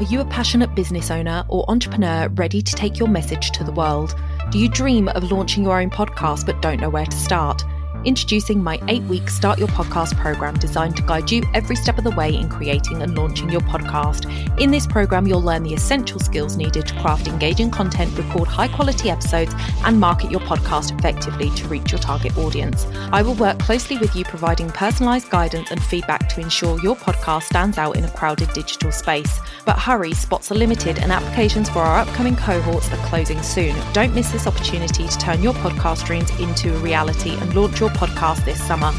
Are 0.00 0.04
you 0.04 0.20
a 0.20 0.24
passionate 0.26 0.76
business 0.76 1.10
owner 1.10 1.44
or 1.48 1.68
entrepreneur 1.68 2.28
ready 2.28 2.62
to 2.62 2.74
take 2.76 3.00
your 3.00 3.08
message 3.08 3.50
to 3.50 3.64
the 3.64 3.72
world? 3.72 4.14
Do 4.52 4.60
you 4.60 4.68
dream 4.68 5.08
of 5.08 5.32
launching 5.32 5.64
your 5.64 5.80
own 5.80 5.90
podcast 5.90 6.46
but 6.46 6.62
don't 6.62 6.80
know 6.80 6.88
where 6.88 7.04
to 7.04 7.16
start? 7.16 7.64
Introducing 8.04 8.62
my 8.62 8.80
eight 8.86 9.02
week 9.04 9.28
Start 9.28 9.58
Your 9.58 9.66
Podcast 9.68 10.16
program 10.16 10.54
designed 10.54 10.96
to 10.96 11.02
guide 11.02 11.32
you 11.32 11.42
every 11.52 11.74
step 11.74 11.98
of 11.98 12.04
the 12.04 12.12
way 12.12 12.32
in 12.32 12.48
creating 12.48 13.02
and 13.02 13.16
launching 13.18 13.50
your 13.50 13.60
podcast. 13.62 14.24
In 14.60 14.70
this 14.70 14.86
program, 14.86 15.26
you'll 15.26 15.42
learn 15.42 15.64
the 15.64 15.74
essential 15.74 16.20
skills 16.20 16.56
needed 16.56 16.86
to 16.86 16.94
craft 17.00 17.26
engaging 17.26 17.72
content, 17.72 18.16
record 18.16 18.46
high 18.46 18.68
quality 18.68 19.10
episodes, 19.10 19.52
and 19.84 19.98
market 19.98 20.30
your 20.30 20.40
podcast 20.40 20.96
effectively 20.96 21.50
to 21.50 21.66
reach 21.66 21.90
your 21.90 21.98
target 21.98 22.38
audience. 22.38 22.86
I 23.10 23.20
will 23.22 23.34
work 23.34 23.58
closely 23.58 23.98
with 23.98 24.14
you, 24.14 24.24
providing 24.24 24.70
personalized 24.70 25.28
guidance 25.28 25.72
and 25.72 25.82
feedback 25.82 26.28
to 26.30 26.40
ensure 26.40 26.80
your 26.80 26.94
podcast 26.94 27.44
stands 27.44 27.78
out 27.78 27.96
in 27.96 28.04
a 28.04 28.10
crowded 28.10 28.52
digital 28.52 28.92
space. 28.92 29.40
But 29.66 29.76
hurry, 29.76 30.12
spots 30.12 30.52
are 30.52 30.56
limited, 30.56 31.00
and 31.00 31.10
applications 31.10 31.68
for 31.68 31.80
our 31.80 31.98
upcoming 31.98 32.36
cohorts 32.36 32.92
are 32.92 33.08
closing 33.08 33.42
soon. 33.42 33.74
Don't 33.92 34.14
miss 34.14 34.30
this 34.30 34.46
opportunity 34.46 35.08
to 35.08 35.18
turn 35.18 35.42
your 35.42 35.54
podcast 35.54 36.06
dreams 36.06 36.30
into 36.38 36.74
a 36.74 36.78
reality 36.78 37.34
and 37.36 37.54
launch 37.54 37.80
your 37.80 37.87
your 37.88 37.96
podcast 37.96 38.44
this 38.44 38.62
summer. 38.62 38.92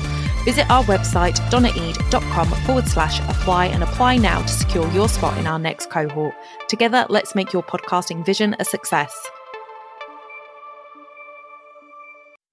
Visit 0.46 0.70
our 0.70 0.84
website, 0.86 1.36
donnaeade.com 1.52 2.50
forward 2.66 2.88
slash 2.88 3.20
apply 3.22 3.68
and 3.68 3.84
apply 3.84 4.18
now 4.18 4.42
to 4.42 4.48
secure 4.48 4.90
your 4.92 5.10
spot 5.10 5.38
in 5.38 5.48
our 5.48 5.60
next 5.60 5.90
cohort. 5.90 6.34
Together, 6.68 7.06
let's 7.10 7.36
make 7.36 7.54
your 7.54 7.64
podcasting 7.64 8.26
vision 8.26 8.56
a 8.60 8.66
success. 8.66 9.14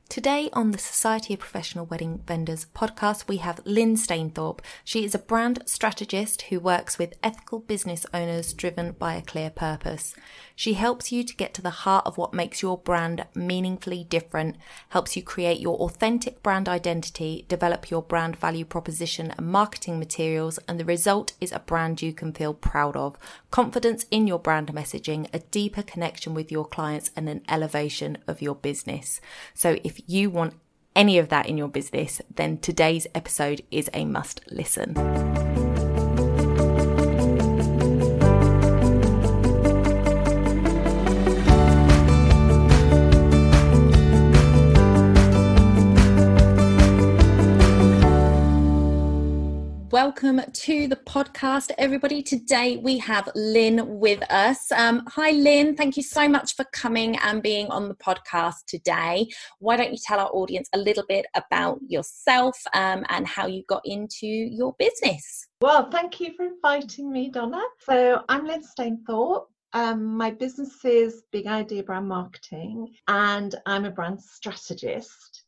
Today 0.09 0.49
on 0.55 0.71
the 0.71 0.79
Society 0.79 1.35
of 1.35 1.41
Professional 1.41 1.85
Wedding 1.85 2.23
Vendors 2.27 2.67
podcast, 2.75 3.29
we 3.29 3.37
have 3.37 3.61
Lynne 3.67 3.97
Stainthorpe. 3.97 4.61
She 4.83 5.05
is 5.05 5.15
a 5.15 5.19
brand 5.19 5.63
strategist 5.67 6.43
who 6.43 6.59
works 6.59 6.99
with 6.99 7.19
ethical 7.23 7.59
business 7.59 8.07
owners 8.15 8.55
driven 8.55 8.93
by 8.93 9.15
a 9.15 9.23
clear 9.23 9.51
purpose. 9.51 10.15
She 10.59 10.73
helps 10.73 11.13
you 11.13 11.23
to 11.23 11.37
get 11.37 11.53
to 11.55 11.63
the 11.63 11.69
heart 11.85 12.07
of 12.07 12.17
what 12.17 12.33
makes 12.33 12.63
your 12.63 12.79
brand 12.79 13.27
meaningfully 13.35 14.05
different, 14.05 14.57
helps 14.89 15.15
you 15.15 15.23
create 15.23 15.61
your 15.61 15.77
authentic 15.77 16.43
brand 16.43 16.67
identity, 16.67 17.45
develop 17.47 17.91
your 17.91 18.01
brand 18.01 18.37
value 18.37 18.65
proposition 18.65 19.35
and 19.37 19.47
marketing 19.47 19.99
materials, 19.99 20.59
and 20.67 20.81
the 20.81 20.85
result 20.87 21.35
is 21.43 21.53
a 21.53 21.59
brand 21.59 22.01
you 22.01 22.15
can 22.15 22.33
feel 22.33 22.55
proud 22.55 22.97
of, 22.97 23.19
confidence 23.51 24.07
in 24.11 24.27
your 24.27 24.39
brand 24.39 24.69
messaging, 24.69 25.29
a 25.35 25.41
deeper 25.41 25.83
connection 25.83 26.33
with 26.33 26.51
your 26.51 26.65
clients, 26.65 27.11
and 27.15 27.29
an 27.29 27.43
elevation 27.51 28.17
of 28.27 28.41
your 28.41 28.55
business. 28.55 29.21
So 29.53 29.77
if 29.85 30.01
you 30.07 30.31
want 30.31 30.55
any 30.95 31.19
of 31.19 31.29
that 31.29 31.47
in 31.47 31.59
your 31.59 31.69
business, 31.69 32.23
then 32.35 32.57
today's 32.57 33.07
episode 33.15 33.61
is 33.71 33.91
a 33.93 34.07
must 34.07 34.41
listen. 34.51 35.36
Welcome 49.97 50.43
to 50.53 50.89
the 50.89 50.97
podcast, 50.97 51.71
everybody. 51.79 52.23
Today 52.23 52.77
we 52.77 52.99
have 52.99 53.31
Lynne 53.35 53.99
with 53.99 54.23
us. 54.31 54.71
Um, 54.71 55.03
hi, 55.09 55.31
Lynne. 55.31 55.75
Thank 55.75 55.97
you 55.97 56.03
so 56.03 56.29
much 56.29 56.55
for 56.55 56.67
coming 56.67 57.17
and 57.23 57.43
being 57.43 57.69
on 57.69 57.89
the 57.89 57.95
podcast 57.95 58.67
today. 58.67 59.27
Why 59.59 59.79
don't 59.79 59.93
you 59.93 59.99
tell 59.99 60.21
our 60.21 60.29
audience 60.35 60.69
a 60.75 60.79
little 60.79 61.05
bit 61.09 61.25
about 61.35 61.81
yourself 61.89 62.63
um, 62.75 63.07
and 63.09 63.27
how 63.27 63.47
you 63.47 63.63
got 63.71 63.81
into 63.87 64.27
your 64.27 64.75
business? 64.79 65.49
Well, 65.63 65.89
thank 65.91 66.21
you 66.21 66.35
for 66.37 66.45
inviting 66.45 67.11
me, 67.11 67.31
Donna. 67.31 67.63
So 67.81 68.23
I'm 68.29 68.47
Lynne 68.47 68.65
Stainthorpe. 68.65 69.47
Um, 69.73 70.05
my 70.05 70.31
business 70.31 70.85
is 70.85 71.23
Big 71.33 71.47
Idea 71.47 71.83
Brand 71.83 72.07
Marketing, 72.07 72.95
and 73.09 73.55
I'm 73.65 73.87
a 73.87 73.91
brand 73.91 74.21
strategist 74.21 75.46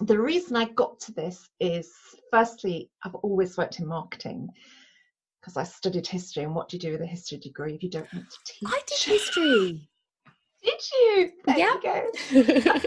the 0.00 0.18
reason 0.18 0.56
I 0.56 0.66
got 0.66 1.00
to 1.00 1.12
this 1.12 1.48
is 1.60 1.92
firstly, 2.30 2.90
I've 3.04 3.14
always 3.16 3.56
worked 3.56 3.78
in 3.80 3.86
marketing 3.86 4.48
because 5.40 5.56
I 5.56 5.64
studied 5.64 6.06
history. 6.06 6.44
And 6.44 6.54
what 6.54 6.68
do 6.68 6.76
you 6.76 6.80
do 6.80 6.92
with 6.92 7.02
a 7.02 7.06
history 7.06 7.38
degree 7.38 7.74
if 7.74 7.82
you 7.82 7.90
don't 7.90 8.12
want 8.12 8.26
to 8.28 8.36
teach? 8.44 8.68
I 8.68 8.80
did 8.86 8.98
history. 8.98 9.88
did 10.62 10.80
you? 10.92 11.32
There 11.46 11.58
yeah. 11.58 11.74
You 12.32 12.62
go. 12.62 12.80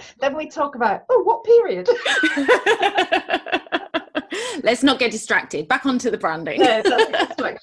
then 0.20 0.36
we 0.36 0.48
talk 0.48 0.76
about, 0.76 1.04
oh, 1.10 1.22
what 1.22 1.44
period? 1.44 1.88
Let's 4.62 4.82
not 4.82 4.98
get 4.98 5.10
distracted. 5.10 5.68
Back 5.68 5.86
onto 5.86 6.10
the 6.10 6.18
branding. 6.18 6.60
no, 6.60 6.82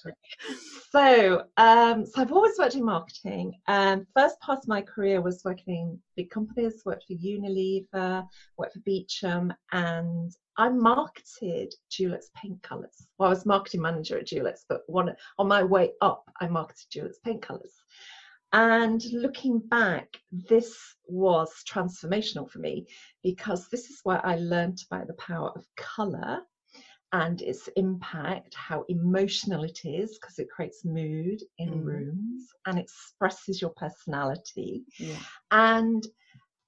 so, 0.92 1.44
um, 1.58 2.06
so 2.06 2.22
I've 2.22 2.32
always 2.32 2.58
worked 2.58 2.76
in 2.76 2.84
marketing. 2.84 3.54
And 3.68 4.06
first 4.16 4.40
part 4.40 4.60
of 4.60 4.68
my 4.68 4.82
career 4.82 5.22
was 5.22 5.42
working 5.44 5.76
in 5.76 6.00
big 6.16 6.30
companies. 6.30 6.84
Worked 6.86 7.06
for 7.08 7.14
Unilever, 7.14 8.28
worked 8.58 8.74
for 8.74 8.80
Beecham, 8.86 9.54
and 9.72 10.32
I 10.58 10.70
marketed 10.70 11.74
Dulux 11.92 12.26
paint 12.36 12.62
colours. 12.64 13.08
Well, 13.18 13.28
I 13.28 13.30
was 13.30 13.46
marketing 13.46 13.82
manager 13.82 14.18
at 14.18 14.28
Dulux, 14.28 14.60
but 14.70 14.82
one, 14.88 15.14
on 15.38 15.48
my 15.48 15.64
way 15.64 15.92
up, 16.02 16.30
I 16.40 16.48
marketed 16.48 16.88
Dulux 16.94 17.14
paint 17.24 17.42
colours. 17.42 17.74
And 18.54 19.04
looking 19.12 19.60
back, 19.60 20.08
this 20.32 20.78
was 21.08 21.52
transformational 21.70 22.50
for 22.50 22.60
me 22.60 22.88
because 23.22 23.68
this 23.68 23.90
is 23.90 24.00
where 24.04 24.26
I 24.26 24.36
learned 24.38 24.82
about 24.90 25.08
the 25.08 25.14
power 25.16 25.50
of 25.50 25.66
colour 25.76 26.42
and 27.12 27.42
its 27.42 27.70
impact, 27.76 28.54
how 28.56 28.84
emotional 28.90 29.64
it 29.64 29.80
is, 29.84 30.18
because 30.18 30.40
it 30.40 30.50
creates 30.50 30.84
mood 30.84 31.42
in 31.58 31.70
mm. 31.70 31.86
rooms 31.86 32.48
and 32.66 32.78
expresses 32.80 33.62
your 33.62 33.72
personality. 33.72 34.84
Yeah. 35.00 35.20
And 35.52 36.06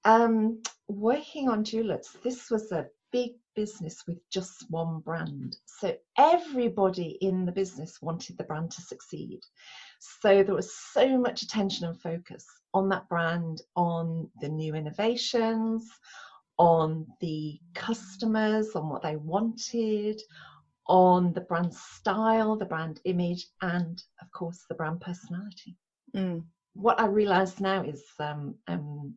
um, 0.05 0.61
working 0.87 1.49
on 1.49 1.63
Dulux, 1.63 2.21
this 2.23 2.49
was 2.49 2.71
a 2.71 2.87
big 3.11 3.31
business 3.55 4.03
with 4.07 4.19
just 4.31 4.65
one 4.69 4.99
brand. 4.99 5.57
So 5.65 5.95
everybody 6.17 7.17
in 7.21 7.45
the 7.45 7.51
business 7.51 8.01
wanted 8.01 8.37
the 8.37 8.43
brand 8.43 8.71
to 8.71 8.81
succeed. 8.81 9.39
So 10.21 10.43
there 10.43 10.55
was 10.55 10.73
so 10.93 11.17
much 11.17 11.41
attention 11.41 11.87
and 11.87 11.99
focus 11.99 12.45
on 12.73 12.89
that 12.89 13.09
brand, 13.09 13.61
on 13.75 14.29
the 14.41 14.49
new 14.49 14.75
innovations, 14.75 15.89
on 16.57 17.05
the 17.21 17.59
customers, 17.73 18.75
on 18.75 18.89
what 18.89 19.03
they 19.03 19.15
wanted, 19.15 20.21
on 20.87 21.33
the 21.33 21.41
brand 21.41 21.73
style, 21.73 22.55
the 22.55 22.65
brand 22.65 22.99
image, 23.05 23.47
and 23.61 24.01
of 24.21 24.31
course 24.31 24.65
the 24.69 24.75
brand 24.75 25.01
personality. 25.01 25.75
Mm. 26.15 26.43
What 26.73 26.99
I 26.99 27.07
realize 27.07 27.59
now 27.59 27.83
is 27.83 28.03
um, 28.19 28.55
um, 28.67 29.15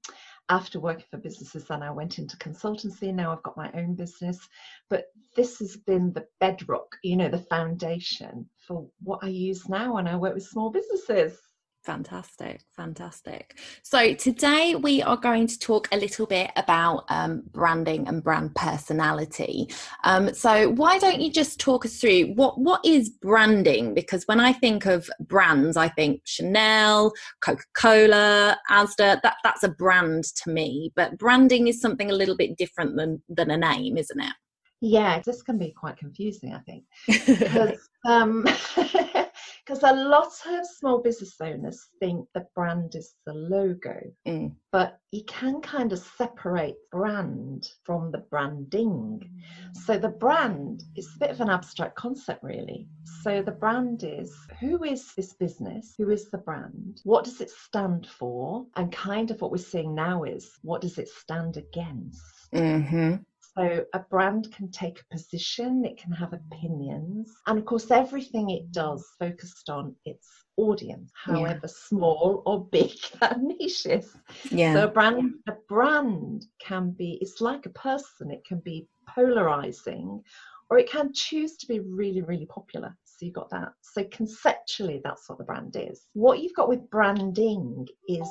after 0.48 0.80
working 0.80 1.04
for 1.10 1.18
businesses, 1.18 1.66
then 1.68 1.82
I 1.82 1.90
went 1.90 2.18
into 2.18 2.36
consultancy. 2.38 3.14
Now 3.14 3.32
I've 3.32 3.42
got 3.42 3.56
my 3.56 3.70
own 3.74 3.94
business, 3.94 4.48
but 4.88 5.06
this 5.36 5.58
has 5.60 5.76
been 5.76 6.12
the 6.12 6.26
bedrock, 6.40 6.96
you 7.04 7.16
know, 7.16 7.28
the 7.28 7.38
foundation 7.38 8.48
for 8.66 8.88
what 9.02 9.20
I 9.22 9.28
use 9.28 9.68
now 9.68 9.94
when 9.94 10.08
I 10.08 10.16
work 10.16 10.34
with 10.34 10.46
small 10.46 10.70
businesses. 10.70 11.38
Fantastic, 11.84 12.60
fantastic. 12.76 13.58
So, 13.82 14.12
today 14.12 14.74
we 14.74 15.00
are 15.00 15.16
going 15.16 15.46
to 15.46 15.58
talk 15.58 15.88
a 15.90 15.96
little 15.96 16.26
bit 16.26 16.50
about 16.56 17.04
um, 17.08 17.42
branding 17.52 18.06
and 18.06 18.22
brand 18.22 18.54
personality. 18.54 19.66
Um, 20.04 20.34
so, 20.34 20.68
why 20.68 20.98
don't 20.98 21.22
you 21.22 21.32
just 21.32 21.58
talk 21.58 21.86
us 21.86 21.98
through 21.98 22.34
what, 22.34 22.60
what 22.60 22.84
is 22.84 23.08
branding? 23.08 23.94
Because 23.94 24.24
when 24.24 24.40
I 24.40 24.52
think 24.52 24.84
of 24.84 25.08
brands, 25.20 25.78
I 25.78 25.88
think 25.88 26.20
Chanel, 26.26 27.12
Coca 27.40 27.64
Cola, 27.74 28.58
Asda, 28.70 29.22
that, 29.22 29.36
that's 29.42 29.62
a 29.62 29.70
brand 29.70 30.24
to 30.24 30.50
me. 30.50 30.92
But 30.94 31.16
branding 31.16 31.66
is 31.66 31.80
something 31.80 32.10
a 32.10 32.14
little 32.14 32.36
bit 32.36 32.58
different 32.58 32.96
than, 32.96 33.22
than 33.30 33.50
a 33.50 33.56
name, 33.56 33.96
isn't 33.96 34.20
it? 34.20 34.34
Yeah, 34.82 35.20
this 35.20 35.42
can 35.42 35.58
be 35.58 35.72
quite 35.72 35.98
confusing, 35.98 36.54
I 36.54 36.58
think. 36.60 36.84
because 37.38 37.88
um, 38.06 38.46
because 39.64 39.82
a 39.82 39.92
lot 39.92 40.32
of 40.46 40.66
small 40.66 41.00
business 41.00 41.34
owners 41.40 41.88
think 41.98 42.26
the 42.34 42.46
brand 42.54 42.94
is 42.94 43.14
the 43.26 43.34
logo, 43.34 44.00
mm. 44.26 44.52
but 44.72 44.98
you 45.12 45.24
can 45.24 45.60
kind 45.60 45.92
of 45.92 45.98
separate 45.98 46.76
brand 46.90 47.68
from 47.84 48.10
the 48.10 48.18
branding. 48.30 49.20
Mm. 49.22 49.76
So 49.76 49.98
the 49.98 50.08
brand 50.08 50.84
is 50.96 51.08
a 51.14 51.18
bit 51.18 51.30
of 51.30 51.40
an 51.40 51.50
abstract 51.50 51.96
concept, 51.96 52.42
really. 52.42 52.88
So 53.22 53.42
the 53.42 53.52
brand 53.52 54.02
is 54.04 54.34
who 54.58 54.84
is 54.84 55.14
this 55.14 55.34
business? 55.34 55.94
Who 55.98 56.10
is 56.10 56.30
the 56.30 56.38
brand? 56.38 57.00
What 57.04 57.24
does 57.24 57.40
it 57.40 57.50
stand 57.50 58.06
for? 58.06 58.66
And 58.76 58.92
kind 58.92 59.30
of 59.30 59.40
what 59.40 59.50
we're 59.50 59.58
seeing 59.58 59.94
now 59.94 60.24
is 60.24 60.50
what 60.62 60.80
does 60.80 60.98
it 60.98 61.08
stand 61.08 61.56
against? 61.56 62.22
Mm-hmm. 62.54 63.16
So 63.60 63.84
a 63.92 63.98
brand 63.98 64.50
can 64.54 64.70
take 64.70 65.00
a 65.00 65.14
position, 65.14 65.84
it 65.84 65.98
can 65.98 66.12
have 66.12 66.32
opinions, 66.32 67.30
and 67.46 67.58
of 67.58 67.66
course, 67.66 67.90
everything 67.90 68.48
it 68.48 68.72
does 68.72 69.06
focused 69.18 69.68
on 69.68 69.94
its 70.06 70.26
audience, 70.56 71.10
however 71.14 71.60
yeah. 71.64 71.70
small 71.88 72.42
or 72.46 72.64
big 72.64 72.92
that 73.20 73.42
niche 73.42 73.84
is. 73.84 74.16
Yeah. 74.50 74.72
So 74.72 74.84
a 74.84 74.88
brand, 74.88 75.34
a 75.46 75.52
brand 75.68 76.46
can 76.58 76.92
be, 76.92 77.18
it's 77.20 77.42
like 77.42 77.66
a 77.66 77.70
person, 77.70 78.30
it 78.30 78.46
can 78.46 78.60
be 78.60 78.88
polarizing 79.06 80.22
or 80.70 80.78
it 80.78 80.90
can 80.90 81.12
choose 81.12 81.58
to 81.58 81.66
be 81.66 81.80
really, 81.80 82.22
really 82.22 82.46
popular. 82.46 82.96
So 83.04 83.26
you've 83.26 83.34
got 83.34 83.50
that. 83.50 83.72
So 83.82 84.04
conceptually, 84.04 85.02
that's 85.04 85.28
what 85.28 85.36
the 85.36 85.44
brand 85.44 85.76
is. 85.78 86.06
What 86.14 86.40
you've 86.40 86.54
got 86.54 86.70
with 86.70 86.88
branding 86.88 87.86
is 88.08 88.26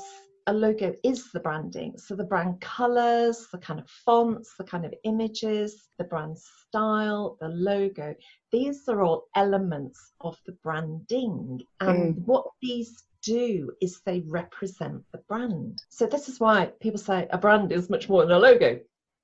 a 0.50 0.54
logo 0.54 0.96
is 1.04 1.32
the 1.32 1.40
branding. 1.40 1.96
So 2.00 2.16
the 2.16 2.24
brand 2.24 2.60
colors, 2.60 3.46
the 3.52 3.60
kind 3.60 3.80
of 3.80 3.88
fonts, 3.88 4.56
the 4.58 4.64
kind 4.64 4.84
of 4.84 4.94
images, 5.04 5.90
the 6.00 6.06
brand 6.06 6.38
style, 6.40 7.38
the 7.40 7.50
logo, 7.50 8.16
these 8.52 8.88
are 8.88 9.04
all 9.04 9.28
elements 9.36 10.14
of 10.22 10.36
the 10.48 10.54
branding. 10.64 11.62
And 11.82 12.16
mm. 12.16 12.26
what 12.26 12.48
these 12.64 13.04
do 13.22 13.72
is 13.80 14.02
they 14.06 14.22
represent 14.22 15.04
the 15.12 15.20
brand. 15.30 15.84
So 15.90 16.08
this 16.08 16.28
is 16.28 16.40
why 16.40 16.72
people 16.82 17.00
say 17.00 17.28
a 17.30 17.38
brand 17.38 17.72
is 17.72 17.92
much 17.92 18.10
more 18.10 18.24
than 18.24 18.32
a 18.32 18.40
logo 18.40 18.80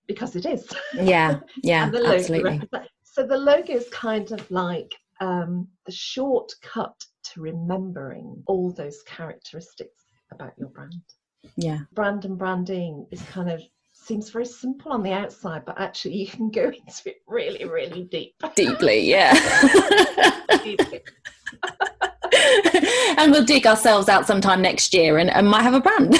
because 0.08 0.36
it 0.36 0.46
is. 0.46 0.68
Yeah, 0.94 1.40
yeah, 1.64 1.90
absolutely. 1.92 2.62
So 3.02 3.26
the 3.26 3.38
logo 3.38 3.74
is 3.74 3.90
kind 3.90 4.32
of 4.32 4.52
like 4.52 4.94
um, 5.22 5.70
the 5.88 5.92
shortcut 5.92 7.04
to 7.24 7.42
remembering 7.42 8.44
all 8.46 8.72
those 8.72 9.02
characteristics 9.08 10.05
about 10.36 10.54
your 10.58 10.70
brand. 10.70 10.94
Yeah. 11.58 11.80
Brand 11.94 12.26
and 12.26 12.38
branding 12.38 13.08
is 13.12 13.22
kind 13.24 13.50
of 13.50 13.62
seems 13.94 14.30
very 14.30 14.46
simple 14.46 14.92
on 14.92 15.02
the 15.02 15.12
outside, 15.12 15.66
but 15.66 15.80
actually 15.80 16.16
you 16.16 16.28
can 16.28 16.52
go 16.52 16.66
into 16.88 17.10
it 17.10 17.18
really, 17.28 17.66
really 17.66 18.04
deep. 18.04 18.36
Deeply, 18.56 19.00
yeah. 19.10 19.34
Deeply. 20.64 21.02
and 23.18 23.32
we'll 23.32 23.46
dig 23.46 23.66
ourselves 23.66 24.10
out 24.10 24.28
sometime 24.28 24.62
next 24.62 24.94
year 24.94 25.18
and, 25.18 25.30
and 25.30 25.50
might 25.50 25.64
have 25.64 25.74
a 25.74 25.80
brand. 25.80 26.18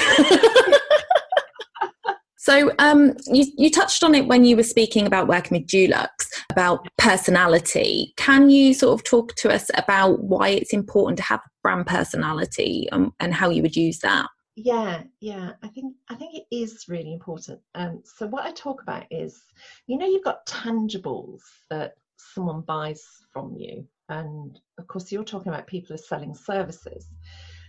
So 2.46 2.70
um, 2.78 3.16
you, 3.26 3.44
you 3.58 3.72
touched 3.72 4.04
on 4.04 4.14
it 4.14 4.28
when 4.28 4.44
you 4.44 4.54
were 4.54 4.62
speaking 4.62 5.04
about 5.04 5.26
working 5.26 5.58
with 5.58 5.66
Dulux 5.66 6.08
about 6.52 6.86
personality. 6.96 8.14
Can 8.16 8.50
you 8.50 8.72
sort 8.72 8.94
of 8.94 9.02
talk 9.02 9.34
to 9.34 9.52
us 9.52 9.68
about 9.74 10.22
why 10.22 10.50
it's 10.50 10.72
important 10.72 11.16
to 11.16 11.24
have 11.24 11.40
brand 11.64 11.86
personality 11.86 12.88
and, 12.92 13.10
and 13.18 13.34
how 13.34 13.50
you 13.50 13.62
would 13.62 13.74
use 13.74 13.98
that? 13.98 14.28
yeah 14.58 15.02
yeah 15.20 15.50
i 15.62 15.68
think 15.68 15.94
i 16.08 16.14
think 16.14 16.34
it 16.34 16.46
is 16.50 16.86
really 16.88 17.12
important 17.12 17.60
um 17.74 18.00
so 18.06 18.26
what 18.26 18.46
i 18.46 18.50
talk 18.52 18.80
about 18.80 19.04
is 19.10 19.42
you 19.86 19.98
know 19.98 20.06
you've 20.06 20.24
got 20.24 20.46
tangibles 20.46 21.42
that 21.68 21.92
someone 22.16 22.62
buys 22.62 23.04
from 23.34 23.54
you 23.54 23.86
and 24.08 24.58
of 24.78 24.86
course 24.86 25.12
you're 25.12 25.22
talking 25.22 25.52
about 25.52 25.66
people 25.66 25.88
who 25.88 25.94
are 25.94 25.98
selling 25.98 26.34
services 26.34 27.10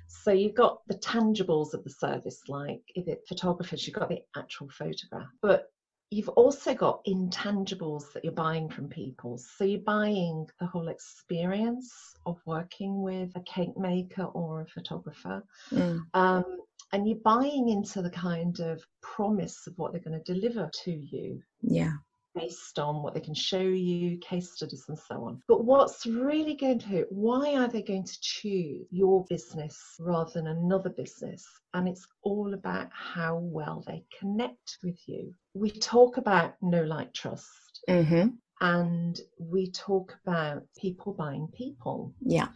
so 0.07 0.31
you've 0.31 0.55
got 0.55 0.79
the 0.87 0.95
tangibles 0.95 1.73
of 1.73 1.83
the 1.83 1.89
service 1.89 2.41
like 2.47 2.81
if 2.95 3.07
it 3.07 3.21
photographers 3.27 3.85
you've 3.85 3.95
got 3.95 4.09
the 4.09 4.21
actual 4.35 4.69
photograph 4.69 5.29
but 5.41 5.69
you've 6.09 6.29
also 6.29 6.73
got 6.73 7.03
intangibles 7.05 8.13
that 8.13 8.23
you're 8.23 8.33
buying 8.33 8.69
from 8.69 8.87
people. 8.87 9.37
So 9.37 9.63
you're 9.63 9.79
buying 9.81 10.47
the 10.59 10.65
whole 10.65 10.87
experience 10.87 11.91
of 12.25 12.37
working 12.45 13.01
with 13.01 13.31
a 13.35 13.41
cake 13.41 13.77
maker 13.77 14.23
or 14.23 14.61
a 14.61 14.67
photographer. 14.67 15.43
Mm. 15.71 16.01
Um, 16.13 16.45
and 16.93 17.07
you're 17.07 17.17
buying 17.17 17.67
into 17.69 18.01
the 18.01 18.09
kind 18.09 18.57
of 18.61 18.81
promise 19.01 19.67
of 19.67 19.73
what 19.77 19.91
they're 19.91 20.01
going 20.01 20.21
to 20.21 20.33
deliver 20.33 20.69
to 20.85 20.91
you. 20.91 21.41
Yeah. 21.61 21.93
Based 22.37 22.79
on 22.79 23.01
what 23.03 23.13
they 23.13 23.19
can 23.19 23.33
show 23.33 23.59
you, 23.59 24.17
case 24.17 24.51
studies, 24.51 24.85
and 24.87 24.97
so 24.97 25.25
on. 25.25 25.41
But 25.47 25.63
what's 25.65 26.05
really 26.05 26.55
going 26.55 26.79
to, 26.79 27.05
why 27.09 27.55
are 27.55 27.67
they 27.67 27.81
going 27.81 28.05
to 28.05 28.17
choose 28.21 28.85
your 28.91 29.25
business 29.29 29.95
rather 29.99 30.31
than 30.33 30.47
another 30.47 30.89
business? 30.89 31.45
And 31.73 31.87
it's 31.87 32.07
all 32.23 32.53
about 32.53 32.89
how 32.91 33.37
well 33.37 33.83
they 33.87 34.03
connect 34.19 34.77
with 34.83 34.99
you. 35.07 35.33
We 35.53 35.71
talk 35.71 36.17
about 36.17 36.55
know 36.61 36.83
like, 36.83 37.13
trust. 37.13 37.81
Mm-hmm. 37.89 38.29
And 38.59 39.19
we 39.39 39.71
talk 39.71 40.17
about 40.25 40.63
people 40.79 41.13
buying 41.13 41.47
people. 41.53 42.13
Yeah. 42.21 42.47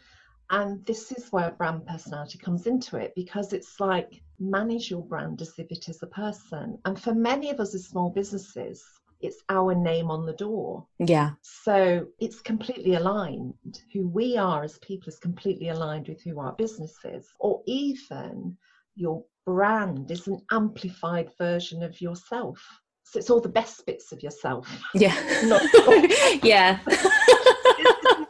And 0.50 0.86
this 0.86 1.12
is 1.13 1.31
where 1.31 1.51
brand 1.51 1.86
personality 1.86 2.38
comes 2.38 2.68
into 2.68 2.98
it 2.98 3.13
because 3.16 3.54
it's 3.54 3.80
like 3.80 4.22
manage 4.38 4.92
your 4.92 5.04
brand 5.06 5.42
as 5.42 5.54
if 5.57 5.72
it 5.72 5.88
is 5.88 6.04
a 6.04 6.07
person. 6.07 6.78
And 6.83 7.00
for 7.00 7.13
many 7.13 7.51
of 7.51 7.62
us 7.62 7.74
as 7.74 7.86
small 7.86 8.10
businesses, 8.10 8.83
it's 9.21 9.41
our 9.50 9.73
name 9.75 10.09
on 10.12 10.25
the 10.25 10.33
door. 10.33 10.85
Yeah. 11.00 11.31
So 11.41 12.07
it's 12.19 12.41
completely 12.41 12.95
aligned. 12.95 13.81
Who 13.94 14.07
we 14.07 14.38
are 14.38 14.63
as 14.63 14.77
people 14.79 15.09
is 15.09 15.19
completely 15.19 15.69
aligned 15.69 16.07
with 16.07 16.21
who 16.21 16.39
our 16.39 16.53
business 16.53 16.95
is. 17.03 17.27
Or 17.39 17.62
even 17.65 18.57
your 18.95 19.23
brand 19.45 20.12
is 20.12 20.27
an 20.27 20.41
amplified 20.51 21.29
version 21.38 21.83
of 21.83 22.00
yourself. 22.01 22.65
So 23.03 23.19
it's 23.19 23.29
all 23.29 23.41
the 23.41 23.50
best 23.50 23.85
bits 23.85 24.12
of 24.12 24.23
yourself. 24.23 24.69
Yeah. 24.94 25.15
yeah. 26.44 26.79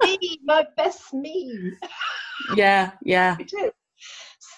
me, 0.03 0.39
my 0.43 0.65
best 0.75 1.13
me. 1.13 1.73
Yeah, 2.55 2.91
yeah. 3.03 3.37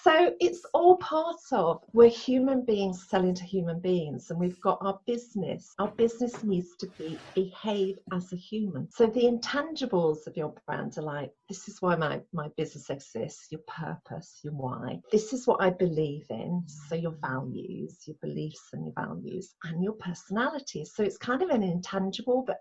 So 0.04 0.34
it's 0.38 0.66
all 0.74 0.98
part 0.98 1.40
of 1.52 1.80
we're 1.94 2.10
human 2.10 2.62
beings 2.66 3.06
selling 3.08 3.32
to 3.36 3.44
human 3.44 3.80
beings, 3.80 4.28
and 4.28 4.38
we've 4.38 4.60
got 4.60 4.76
our 4.82 5.00
business. 5.06 5.74
Our 5.78 5.92
business 5.92 6.44
needs 6.44 6.76
to 6.80 6.88
be 6.98 7.18
behave 7.34 7.96
as 8.12 8.30
a 8.34 8.36
human. 8.36 8.90
So 8.90 9.06
the 9.06 9.22
intangibles 9.22 10.26
of 10.26 10.36
your 10.36 10.52
brand 10.66 10.98
are 10.98 11.02
like 11.02 11.30
this 11.48 11.68
is 11.68 11.80
why 11.80 11.96
my 11.96 12.20
my 12.34 12.48
business 12.58 12.90
exists, 12.90 13.46
your 13.50 13.62
purpose, 13.66 14.40
your 14.44 14.52
why. 14.52 15.00
This 15.10 15.32
is 15.32 15.46
what 15.46 15.62
I 15.62 15.70
believe 15.70 16.26
in. 16.28 16.62
So 16.66 16.96
your 16.96 17.16
values, 17.22 18.00
your 18.06 18.16
beliefs, 18.20 18.68
and 18.74 18.84
your 18.84 19.06
values, 19.06 19.54
and 19.64 19.82
your 19.82 19.94
personality. 19.94 20.84
So 20.84 21.02
it's 21.02 21.16
kind 21.16 21.40
of 21.40 21.48
an 21.48 21.62
intangible, 21.62 22.44
but 22.46 22.58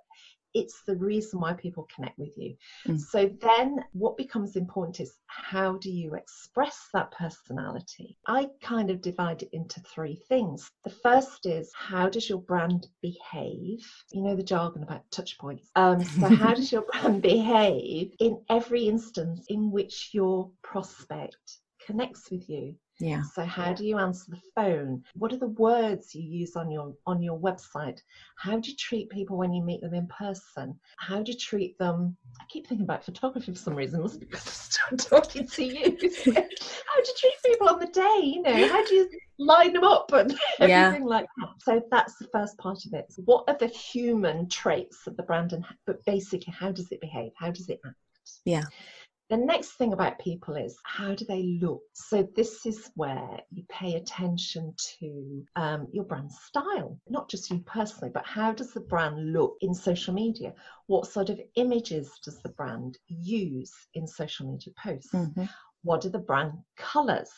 it's 0.54 0.82
the 0.86 0.96
reason 0.96 1.40
why 1.40 1.54
people 1.54 1.88
connect 1.94 2.18
with 2.18 2.38
you. 2.38 2.56
Mm. 2.88 3.00
So 3.00 3.30
then 3.42 3.84
what 3.94 4.18
becomes 4.18 4.56
important 4.56 5.00
is 5.00 5.18
how 5.28 5.78
do 5.78 5.90
you 5.90 6.16
express 6.16 6.90
that 6.94 7.12
personality? 7.12 8.18
I 8.28 8.48
kind 8.62 8.90
of 8.90 9.02
divide 9.02 9.44
it 9.44 9.50
into 9.52 9.80
three 9.82 10.22
things. 10.30 10.70
The 10.84 10.90
first 10.90 11.46
is 11.46 11.72
how 11.76 12.10
does 12.10 12.30
your 12.30 12.40
brand 12.40 12.88
behave? 13.02 13.86
You 14.12 14.22
know 14.22 14.36
the 14.36 14.44
jargon 14.44 14.84
about 14.84 15.10
touch 15.12 15.38
points. 15.38 15.70
Um, 15.76 16.04
so 16.04 16.28
how 16.28 16.54
does 16.54 16.72
your 16.72 16.82
brand 16.92 17.22
behave 17.22 18.14
in 18.20 18.44
every 18.50 18.88
instance 18.88 19.46
in 19.50 19.72
which 19.72 20.10
your 20.14 20.52
prospect 20.62 21.60
connects 21.86 22.30
with 22.32 22.50
you? 22.50 22.76
Yeah. 23.00 23.24
So 23.34 23.44
how 23.44 23.74
do 23.74 23.86
you 23.86 23.98
answer 23.98 24.26
the 24.30 24.42
phone? 24.56 25.04
What 25.16 25.34
are 25.34 25.38
the 25.38 25.48
words 25.48 26.14
you 26.14 26.22
use 26.22 26.56
on 26.56 26.70
your 26.70 26.94
on 27.08 27.22
your 27.22 27.40
website? 27.40 28.00
How 28.38 28.60
do 28.60 28.70
you 28.70 28.78
treat 28.78 29.10
people 29.10 29.38
when 29.38 29.54
you 29.54 29.64
meet 29.64 29.82
them 29.82 29.94
in 29.94 30.08
person? 30.08 30.80
How 30.98 31.24
do 31.24 31.32
you 31.32 31.38
treat 31.38 31.78
them? 31.80 32.16
I 32.40 32.44
keep 32.50 32.68
thinking 32.68 32.86
about 32.86 33.04
photography 33.04 33.52
for 33.52 33.58
some 33.58 33.76
reason. 33.76 34.02
Must 34.02 34.20
be 34.20 34.28
because 34.28 34.78
I'm 34.90 34.98
talking 34.98 35.48
to 35.48 35.64
you. 35.64 35.84
how 35.84 35.92
do 35.92 37.08
you 37.08 37.14
treat 37.18 37.34
people 37.46 37.70
on 37.70 37.80
the 37.80 37.88
day? 37.88 38.22
You 38.24 38.42
know, 38.44 38.68
how 38.68 38.86
do 38.86 38.96
you 38.96 39.10
line 39.40 39.74
them 39.74 39.84
up 39.84 40.12
and 40.14 40.32
everything 40.60 41.04
yeah. 41.04 41.08
like 41.08 41.26
that? 41.38 41.50
So 41.60 41.82
that's 41.90 42.18
the 42.18 42.28
first 42.32 42.58
part 42.58 42.86
of 42.86 42.94
it. 42.94 43.12
So 43.12 43.24
what 43.24 43.46
are 43.48 43.58
the 43.58 43.68
human 43.68 44.48
traits 44.50 45.08
of 45.08 45.18
the 45.18 45.24
brand, 45.24 45.54
and 45.54 45.66
but 45.88 46.04
basically, 46.06 46.54
how 46.58 46.72
does 46.72 46.92
it 46.92 47.02
behave? 47.02 47.32
How 47.38 47.52
does 47.52 47.70
it 47.70 47.80
act? 47.86 47.96
Yeah. 48.46 48.64
The 49.30 49.38
next 49.38 49.72
thing 49.74 49.94
about 49.94 50.20
people 50.20 50.56
is 50.56 50.78
how 50.84 51.16
do 51.16 51.26
they 51.26 51.58
look? 51.62 51.82
So, 51.94 52.28
this 52.36 52.66
is 52.66 52.92
where 52.96 53.40
you 53.52 53.64
pay 53.70 53.96
attention 53.96 54.76
to 55.00 55.46
um, 55.56 55.88
your 55.92 56.04
brand 56.04 56.32
style, 56.32 57.00
not 57.08 57.30
just 57.30 57.50
you 57.50 57.60
personally, 57.60 58.12
but 58.14 58.26
how 58.26 58.52
does 58.52 58.74
the 58.74 58.82
brand 58.82 59.32
look 59.32 59.58
in 59.62 59.74
social 59.74 60.14
media? 60.14 60.54
What 60.88 61.08
sort 61.08 61.30
of 61.30 61.40
images 61.56 62.12
does 62.24 62.42
the 62.42 62.50
brand 62.50 62.98
use 63.08 63.74
in 63.94 64.08
social 64.08 64.52
media 64.52 64.74
posts? 64.78 65.14
Mm-hmm. 65.14 65.46
What 65.84 66.06
are 66.06 66.10
the 66.10 66.20
brand 66.20 66.54
colors? 66.78 67.32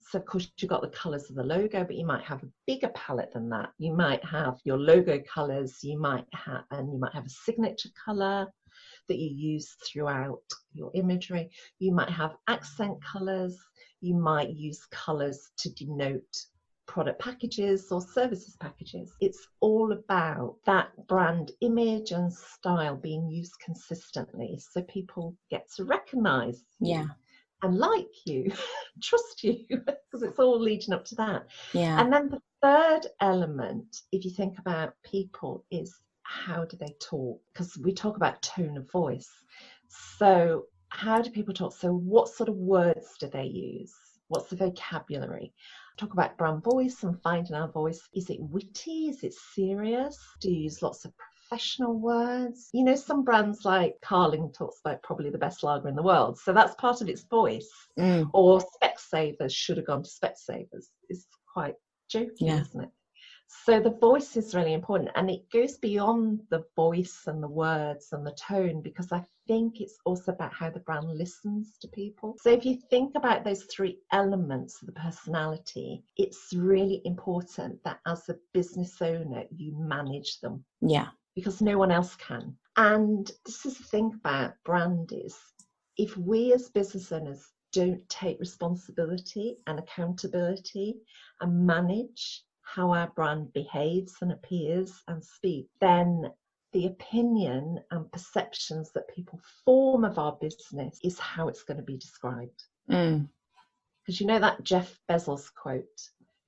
So, 0.00 0.18
of 0.18 0.26
course, 0.26 0.48
you've 0.58 0.70
got 0.70 0.82
the 0.82 0.88
colors 0.88 1.28
of 1.28 1.36
the 1.36 1.44
logo, 1.44 1.84
but 1.84 1.96
you 1.96 2.06
might 2.06 2.24
have 2.24 2.42
a 2.42 2.48
bigger 2.66 2.88
palette 2.90 3.32
than 3.32 3.48
that. 3.50 3.70
You 3.78 3.94
might 3.94 4.24
have 4.24 4.58
your 4.64 4.78
logo 4.78 5.20
colors, 5.20 5.82
you 5.82 5.98
might 5.98 6.26
have, 6.34 6.64
and 6.70 6.92
you 6.92 6.98
might 6.98 7.14
have 7.14 7.26
a 7.26 7.30
signature 7.30 7.88
color 8.04 8.52
that 9.12 9.18
you 9.18 9.28
use 9.52 9.76
throughout 9.84 10.40
your 10.72 10.90
imagery. 10.94 11.50
You 11.78 11.92
might 11.92 12.08
have 12.08 12.32
accent 12.48 12.96
colors, 13.04 13.58
you 14.00 14.14
might 14.14 14.50
use 14.50 14.86
colors 14.90 15.50
to 15.58 15.70
denote 15.74 16.46
product 16.86 17.20
packages 17.20 17.92
or 17.92 18.00
services 18.00 18.56
packages. 18.58 19.12
It's 19.20 19.46
all 19.60 19.92
about 19.92 20.56
that 20.64 20.88
brand 21.08 21.52
image 21.60 22.12
and 22.12 22.32
style 22.32 22.96
being 22.96 23.28
used 23.28 23.52
consistently 23.62 24.58
so 24.58 24.80
people 24.84 25.36
get 25.50 25.70
to 25.76 25.84
recognize 25.84 26.64
yeah 26.80 27.06
and 27.62 27.78
like 27.78 28.08
you, 28.26 28.50
trust 29.02 29.44
you, 29.44 29.64
because 29.70 30.22
it's 30.22 30.40
all 30.40 30.60
leading 30.60 30.92
up 30.92 31.04
to 31.04 31.14
that. 31.14 31.46
Yeah. 31.72 32.00
And 32.00 32.12
then 32.12 32.28
the 32.28 32.40
third 32.60 33.06
element, 33.20 33.98
if 34.10 34.24
you 34.24 34.32
think 34.32 34.58
about 34.58 34.94
people, 35.04 35.64
is 35.70 35.94
how 36.32 36.64
do 36.64 36.76
they 36.76 36.94
talk? 37.00 37.40
Because 37.52 37.76
we 37.78 37.92
talk 37.92 38.16
about 38.16 38.42
tone 38.42 38.76
of 38.76 38.90
voice. 38.90 39.30
So, 40.18 40.64
how 40.88 41.20
do 41.20 41.30
people 41.30 41.54
talk? 41.54 41.74
So, 41.74 41.92
what 41.92 42.28
sort 42.28 42.48
of 42.48 42.56
words 42.56 43.16
do 43.20 43.28
they 43.28 43.44
use? 43.44 43.94
What's 44.28 44.48
the 44.48 44.56
vocabulary? 44.56 45.52
Talk 45.98 46.14
about 46.14 46.38
brand 46.38 46.64
voice 46.64 47.02
and 47.02 47.20
finding 47.22 47.54
our 47.54 47.68
voice. 47.68 48.00
Is 48.14 48.30
it 48.30 48.40
witty? 48.40 49.08
Is 49.08 49.22
it 49.22 49.34
serious? 49.54 50.18
Do 50.40 50.50
you 50.50 50.62
use 50.62 50.82
lots 50.82 51.04
of 51.04 51.12
professional 51.52 51.98
words. 51.98 52.70
You 52.72 52.84
know, 52.84 52.94
some 52.94 53.24
brands 53.24 53.64
like 53.64 53.96
Carling 54.00 54.52
talks 54.52 54.80
about 54.82 55.02
probably 55.02 55.28
the 55.28 55.36
best 55.36 55.62
lager 55.62 55.88
in 55.88 55.94
the 55.94 56.02
world. 56.02 56.38
So 56.38 56.52
that's 56.52 56.74
part 56.76 57.02
of 57.02 57.08
its 57.10 57.24
voice. 57.24 57.68
Mm. 57.98 58.30
Or 58.32 58.62
Specsavers 58.82 59.52
should 59.52 59.76
have 59.76 59.86
gone 59.86 60.02
to 60.02 60.08
Specsavers. 60.08 60.86
It's 61.10 61.26
quite 61.52 61.74
joking, 62.08 62.48
Yeah. 62.48 62.62
isn't 62.62 62.84
it? 62.84 62.90
So 63.64 63.78
the 63.80 63.90
voice 63.90 64.36
is 64.36 64.54
really 64.54 64.72
important 64.72 65.10
and 65.14 65.30
it 65.30 65.48
goes 65.52 65.76
beyond 65.78 66.40
the 66.50 66.64
voice 66.74 67.24
and 67.26 67.42
the 67.42 67.48
words 67.48 68.08
and 68.12 68.26
the 68.26 68.32
tone 68.32 68.80
because 68.82 69.12
I 69.12 69.24
think 69.46 69.80
it's 69.80 69.98
also 70.04 70.32
about 70.32 70.52
how 70.52 70.70
the 70.70 70.80
brand 70.80 71.06
listens 71.16 71.76
to 71.80 71.88
people. 71.88 72.36
So 72.40 72.50
if 72.50 72.64
you 72.64 72.76
think 72.90 73.14
about 73.14 73.44
those 73.44 73.64
three 73.64 74.00
elements 74.10 74.80
of 74.80 74.86
the 74.86 74.92
personality, 74.92 76.02
it's 76.16 76.52
really 76.54 77.02
important 77.04 77.78
that 77.84 78.00
as 78.06 78.28
a 78.28 78.38
business 78.52 79.00
owner 79.02 79.44
you 79.54 79.76
manage 79.76 80.40
them 80.40 80.64
Yeah. 80.80 81.08
because 81.34 81.60
no 81.60 81.78
one 81.78 81.92
else 81.92 82.16
can. 82.16 82.56
And 82.76 83.30
this 83.44 83.66
is 83.66 83.78
the 83.78 83.84
thing 83.84 84.12
about 84.14 84.54
brand 84.64 85.12
is 85.12 85.38
if 85.98 86.16
we 86.16 86.52
as 86.52 86.70
business 86.70 87.12
owners 87.12 87.52
don't 87.72 88.06
take 88.08 88.40
responsibility 88.40 89.58
and 89.66 89.78
accountability 89.78 90.96
and 91.40 91.66
manage 91.66 92.44
how 92.62 92.92
our 92.92 93.08
brand 93.08 93.52
behaves 93.52 94.16
and 94.20 94.32
appears 94.32 95.02
and 95.08 95.24
speaks, 95.24 95.70
then 95.80 96.30
the 96.72 96.86
opinion 96.86 97.80
and 97.90 98.10
perceptions 98.12 98.92
that 98.92 99.14
people 99.14 99.40
form 99.64 100.04
of 100.04 100.18
our 100.18 100.36
business 100.40 100.98
is 101.04 101.18
how 101.18 101.48
it's 101.48 101.64
going 101.64 101.76
to 101.76 101.82
be 101.82 101.98
described. 101.98 102.64
Mm. 102.90 103.28
Because 104.02 104.20
you 104.20 104.26
know 104.26 104.38
that 104.38 104.64
Jeff 104.64 104.98
Bezos 105.08 105.52
quote, 105.54 105.84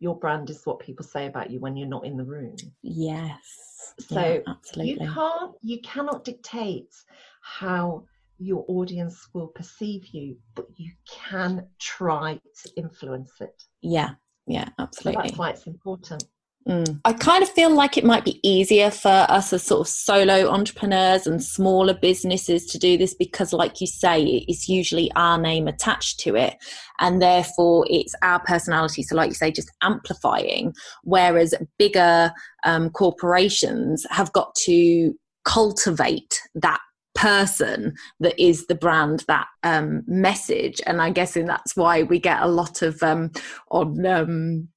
your 0.00 0.18
brand 0.18 0.50
is 0.50 0.64
what 0.64 0.80
people 0.80 1.04
say 1.04 1.26
about 1.26 1.50
you 1.50 1.60
when 1.60 1.76
you're 1.76 1.88
not 1.88 2.04
in 2.04 2.16
the 2.16 2.24
room. 2.24 2.56
Yes. 2.82 3.94
So 4.00 4.42
yeah, 4.46 4.82
you 4.82 4.96
can't 4.96 5.54
you 5.62 5.80
cannot 5.82 6.24
dictate 6.24 6.92
how 7.40 8.04
your 8.38 8.64
audience 8.66 9.28
will 9.32 9.46
perceive 9.48 10.06
you 10.08 10.36
but 10.56 10.66
you 10.76 10.90
can 11.08 11.66
try 11.78 12.40
to 12.62 12.70
influence 12.76 13.30
it 13.40 13.62
Yeah. 13.80 14.14
Yeah, 14.46 14.66
so 14.66 14.72
absolutely. 14.78 15.22
that's 15.22 15.38
why 15.38 15.50
it's 15.50 15.66
important 15.66 16.24
Mm. 16.68 16.98
I 17.04 17.12
kind 17.12 17.42
of 17.42 17.50
feel 17.50 17.74
like 17.74 17.98
it 17.98 18.04
might 18.04 18.24
be 18.24 18.40
easier 18.42 18.90
for 18.90 19.26
us 19.28 19.52
as 19.52 19.62
sort 19.62 19.82
of 19.82 19.88
solo 19.88 20.48
entrepreneurs 20.48 21.26
and 21.26 21.42
smaller 21.42 21.92
businesses 21.92 22.64
to 22.66 22.78
do 22.78 22.96
this 22.96 23.12
because, 23.12 23.52
like 23.52 23.82
you 23.82 23.86
say, 23.86 24.22
it's 24.48 24.66
usually 24.66 25.10
our 25.14 25.38
name 25.38 25.68
attached 25.68 26.20
to 26.20 26.36
it, 26.36 26.56
and 27.00 27.20
therefore 27.20 27.86
it's 27.90 28.14
our 28.22 28.40
personality. 28.40 29.02
So, 29.02 29.14
like 29.14 29.28
you 29.28 29.34
say, 29.34 29.50
just 29.50 29.70
amplifying. 29.82 30.72
Whereas 31.02 31.54
bigger 31.78 32.32
um, 32.64 32.88
corporations 32.90 34.06
have 34.08 34.32
got 34.32 34.54
to 34.64 35.12
cultivate 35.44 36.40
that 36.54 36.80
person 37.14 37.94
that 38.20 38.38
is 38.42 38.66
the 38.66 38.74
brand 38.74 39.24
that 39.28 39.46
um, 39.62 40.02
message 40.06 40.80
and 40.86 41.00
i'm 41.00 41.12
guessing 41.12 41.46
that's 41.46 41.76
why 41.76 42.02
we 42.02 42.18
get 42.18 42.42
a 42.42 42.48
lot 42.48 42.82
of 42.82 43.02
um, 43.02 43.30
on 43.70 44.04
um, 44.06 44.68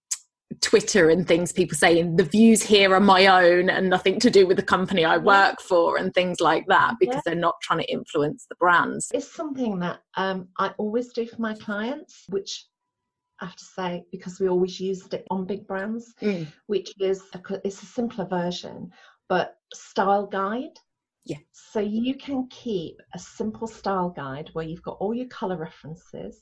Twitter 0.62 1.10
and 1.10 1.27
things, 1.27 1.51
people 1.51 1.77
saying 1.77 2.15
the 2.15 2.24
views 2.24 2.63
here 2.63 2.94
are 2.94 3.01
my 3.01 3.27
own 3.27 3.70
and 3.70 3.89
nothing 3.89 4.17
to 4.22 4.29
do 4.29 4.48
with 4.48 4.56
the 4.56 4.63
company 4.63 5.03
I 5.03 5.17
work 5.17 5.60
for 5.62 5.98
and 5.98 6.13
things 6.13 6.39
like 6.39 6.65
that 6.67 6.96
because 7.01 7.15
Yeah. 7.17 7.22
they're 7.25 7.36
not 7.36 7.56
trying 7.62 7.79
to 7.79 7.91
influence 7.91 8.46
the 8.50 8.56
brands. 8.56 9.10
it's 9.13 9.32
something 9.32 9.77
that 9.79 10.00
um, 10.15 10.48
i 10.58 10.74
always 10.77 11.12
do 11.12 11.27
for 11.27 11.41
my 11.41 11.53
clients 11.56 12.24
which 12.29 12.65
i 13.41 13.46
have 13.46 13.56
to 13.58 13.65
say 13.65 14.03
because 14.12 14.39
we 14.39 14.48
always 14.48 14.79
used 14.79 15.13
it 15.13 15.25
on 15.29 15.46
big 15.46 15.67
brands 15.67 16.13
Mm. 16.22 16.48
which 16.67 16.94
is 17.00 17.24
a, 17.34 17.41
it's 17.65 17.84
a 17.84 17.86
simpler 17.86 18.25
version 18.25 18.89
but 19.29 19.58
style 19.74 20.25
guide 20.25 20.77
Yeah. 21.27 21.38
so 21.51 21.79
you 21.79 22.15
can 22.15 22.48
keep 22.50 23.01
a 23.15 23.19
simple 23.19 23.67
style 23.67 24.10
guide 24.10 24.50
where 24.53 24.65
you've 24.65 24.84
got 24.84 24.98
all 25.00 25.13
your 25.13 25.27
color 25.27 25.57
references 25.57 26.39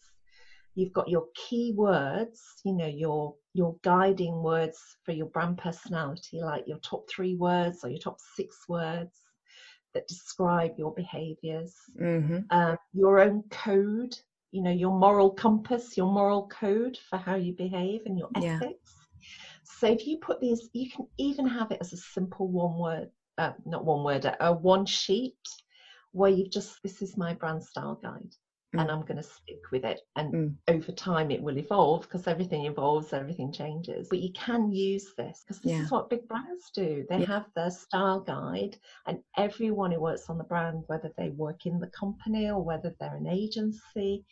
you've 0.75 0.93
got 0.93 1.07
your 1.07 1.25
key 1.35 1.73
words 1.75 2.41
you 2.65 2.73
know 2.73 2.87
your 2.87 3.35
your 3.53 3.75
guiding 3.83 4.43
words 4.43 4.97
for 5.05 5.13
your 5.13 5.27
brand 5.27 5.57
personality 5.57 6.41
like 6.41 6.63
your 6.67 6.77
top 6.79 7.03
three 7.09 7.35
words 7.35 7.79
or 7.83 7.89
your 7.89 7.99
top 7.99 8.17
six 8.35 8.65
words 8.67 9.17
that 9.93 10.07
describe 10.07 10.71
your 10.77 10.93
behaviors 10.93 11.73
Mm-hmm. 12.01 12.39
um, 12.51 12.75
your 12.93 13.19
own 13.19 13.43
code, 13.51 14.15
you 14.51 14.61
know, 14.61 14.71
your 14.71 14.91
moral 14.91 15.31
compass, 15.31 15.97
your 15.97 16.07
moral 16.07 16.47
code 16.47 16.97
for 17.09 17.17
how 17.17 17.35
you 17.35 17.53
behave 17.53 18.01
and 18.05 18.17
your 18.17 18.29
Yeah. 18.35 18.61
ethics. 18.61 18.93
So 19.63 19.87
if 19.87 20.07
you 20.07 20.17
put 20.17 20.39
these, 20.39 20.69
you 20.73 20.89
can 20.89 21.05
even 21.17 21.45
have 21.47 21.71
it 21.71 21.79
as 21.81 21.93
a 21.93 21.97
simple 21.97 22.47
one 22.49 22.77
word, 22.77 23.09
uh, 23.37 23.53
not 23.65 23.85
one 23.85 24.03
word, 24.03 24.25
a 24.39 24.53
one 24.53 24.85
sheet 24.85 25.35
where 26.11 26.31
you've 26.31 26.51
just, 26.51 26.81
this 26.83 27.01
is 27.01 27.17
my 27.17 27.33
brand 27.33 27.63
style 27.63 27.95
guide. 28.01 28.35
And 28.73 28.89
Mm. 28.89 28.93
I'm 28.93 29.01
going 29.01 29.17
to 29.17 29.23
stick 29.23 29.71
with 29.71 29.85
it. 29.85 30.01
And 30.15 30.33
Mm. 30.33 30.57
over 30.67 30.91
time, 30.91 31.31
it 31.31 31.41
will 31.41 31.57
evolve 31.57 32.01
because 32.03 32.27
everything 32.27 32.65
evolves, 32.65 33.13
everything 33.13 33.51
changes. 33.51 34.09
But 34.09 34.19
you 34.19 34.33
can 34.33 34.71
use 34.71 35.13
this 35.15 35.43
because 35.43 35.61
this 35.61 35.73
Yeah. 35.73 35.83
is 35.83 35.91
what 35.91 36.09
big 36.09 36.27
brands 36.27 36.71
do. 36.71 37.05
They 37.09 37.19
Yeah. 37.19 37.25
have 37.25 37.53
their 37.55 37.71
style 37.71 38.19
guide, 38.21 38.77
and 39.05 39.23
everyone 39.37 39.91
who 39.91 40.01
works 40.01 40.29
on 40.29 40.37
the 40.37 40.43
brand, 40.43 40.83
whether 40.87 41.09
they 41.17 41.29
work 41.29 41.65
in 41.65 41.79
the 41.79 41.87
company 41.87 42.49
or 42.49 42.61
whether 42.61 42.93
they're 42.99 43.15
an 43.15 43.27
agency, 43.27 44.25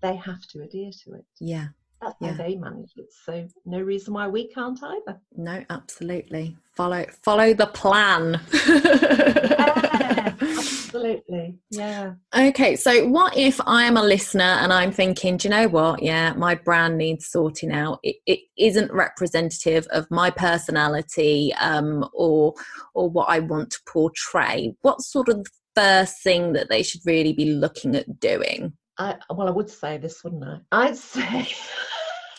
they 0.00 0.14
have 0.16 0.46
to 0.48 0.62
adhere 0.62 0.92
to 1.04 1.14
it. 1.14 1.26
Yeah. 1.40 1.68
That's 2.00 2.14
Yeah. 2.20 2.32
how 2.32 2.36
they 2.36 2.56
manage 2.56 2.92
it. 2.96 3.12
So 3.24 3.48
no 3.66 3.80
reason 3.80 4.14
why 4.14 4.28
we 4.28 4.48
can't 4.48 4.78
either. 4.82 5.20
No, 5.36 5.64
absolutely. 5.70 6.56
Follow 6.76 7.04
follow 7.22 7.54
the 7.54 7.66
plan. 7.66 8.40
Yeah, 8.66 10.34
absolutely. 10.40 11.58
Yeah. 11.70 12.12
Okay, 12.36 12.76
so 12.76 13.06
what 13.08 13.36
if 13.36 13.60
I'm 13.66 13.96
a 13.96 14.02
listener 14.02 14.44
and 14.44 14.72
I'm 14.72 14.92
thinking, 14.92 15.36
do 15.36 15.48
you 15.48 15.50
know 15.54 15.68
what? 15.68 16.02
Yeah, 16.02 16.32
my 16.34 16.54
brand 16.54 16.98
needs 16.98 17.26
sorting 17.26 17.72
out. 17.72 17.98
It, 18.02 18.16
it 18.26 18.40
isn't 18.56 18.92
representative 18.92 19.86
of 19.90 20.10
my 20.10 20.30
personality 20.30 21.52
um, 21.54 22.08
or 22.12 22.54
or 22.94 23.10
what 23.10 23.28
I 23.28 23.40
want 23.40 23.70
to 23.72 23.78
portray. 23.88 24.74
What 24.82 25.00
sort 25.02 25.28
of 25.28 25.46
first 25.74 26.22
thing 26.22 26.52
that 26.54 26.68
they 26.68 26.82
should 26.82 27.00
really 27.04 27.32
be 27.32 27.52
looking 27.52 27.94
at 27.96 28.20
doing? 28.20 28.72
I 28.98 29.16
well, 29.30 29.48
I 29.48 29.52
would 29.52 29.70
say 29.70 29.98
this, 29.98 30.24
wouldn't 30.24 30.44
I? 30.44 30.58
I'd 30.72 30.96
say, 30.96 31.48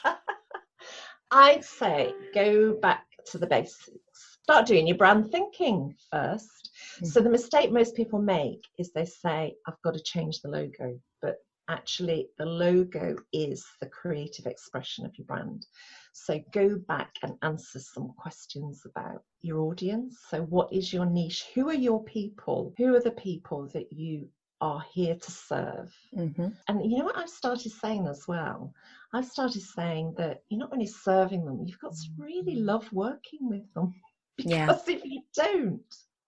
I'd 1.31 1.63
say, 1.63 2.13
go 2.33 2.73
back 2.73 3.05
to 3.27 3.37
the 3.37 3.47
basics. 3.47 4.37
Start 4.43 4.65
doing 4.65 4.87
your 4.87 4.97
brand 4.97 5.31
thinking 5.31 5.95
first. 6.11 6.71
So 7.03 7.21
mm. 7.21 7.23
the 7.23 7.29
mistake 7.29 7.71
most 7.71 7.95
people 7.95 8.19
make 8.19 8.61
is 8.77 8.91
they 8.91 9.05
say, 9.05 9.55
"I've 9.67 9.81
got 9.83 9.93
to 9.93 10.01
change 10.01 10.41
the 10.41 10.49
logo," 10.49 10.99
but 11.21 11.37
actually, 11.69 12.27
the 12.37 12.45
logo 12.45 13.15
is 13.31 13.65
the 13.79 13.87
creative 13.87 14.45
expression 14.45 15.05
of 15.05 15.17
your 15.17 15.25
brand. 15.25 15.65
So 16.13 16.39
go 16.51 16.77
back 16.87 17.13
and 17.23 17.35
answer 17.43 17.79
some 17.79 18.09
questions 18.17 18.81
about 18.85 19.23
your 19.41 19.59
audience. 19.59 20.19
So, 20.29 20.41
what 20.43 20.73
is 20.73 20.91
your 20.91 21.05
niche? 21.05 21.45
Who 21.53 21.69
are 21.69 21.73
your 21.73 22.03
people? 22.03 22.73
Who 22.77 22.95
are 22.95 23.01
the 23.01 23.11
people 23.11 23.69
that 23.73 23.93
you 23.93 24.27
are 24.61 24.83
here 24.91 25.15
to 25.15 25.31
serve? 25.31 25.93
Mm-hmm. 26.17 26.47
And 26.67 26.91
you 26.91 26.97
know 26.97 27.05
what 27.05 27.17
I've 27.17 27.29
started 27.29 27.71
saying 27.71 28.07
as 28.07 28.27
well? 28.27 28.73
I've 29.13 29.25
started 29.25 29.61
saying 29.61 30.15
that 30.17 30.43
you're 30.49 30.59
not 30.59 30.73
only 30.73 30.87
serving 30.87 31.45
them, 31.45 31.63
you've 31.65 31.79
got 31.79 31.93
to 31.93 32.07
really 32.17 32.55
love 32.55 32.91
working 32.91 33.39
with 33.41 33.71
them. 33.73 33.93
Yeah. 34.41 34.67
Because 34.67 34.87
if 34.87 35.03
you 35.03 35.21
don't, 35.35 35.81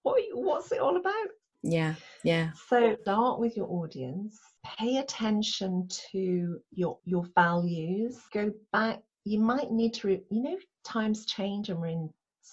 what 0.04 0.22
you, 0.22 0.38
what's 0.38 0.74
it 0.74 0.82
all 0.82 0.98
about? 0.98 1.30
Yeah, 1.64 1.94
yeah, 2.26 2.52
So 2.70 2.98
start 3.04 3.40
with 3.40 3.56
your 3.56 3.68
audience, 3.68 4.38
pay 4.66 4.98
attention 4.98 5.88
to 6.12 6.60
your 6.72 6.98
your 7.06 7.26
values, 7.36 8.20
go 8.34 8.52
back. 8.74 9.00
You 9.24 9.40
might 9.40 9.72
need 9.72 9.94
to, 9.96 10.08
re- 10.08 10.24
you 10.30 10.44
know, 10.44 10.58
times 10.84 11.26
change 11.26 11.70
and 11.70 11.80
we're 11.80 11.88
in 11.88 12.10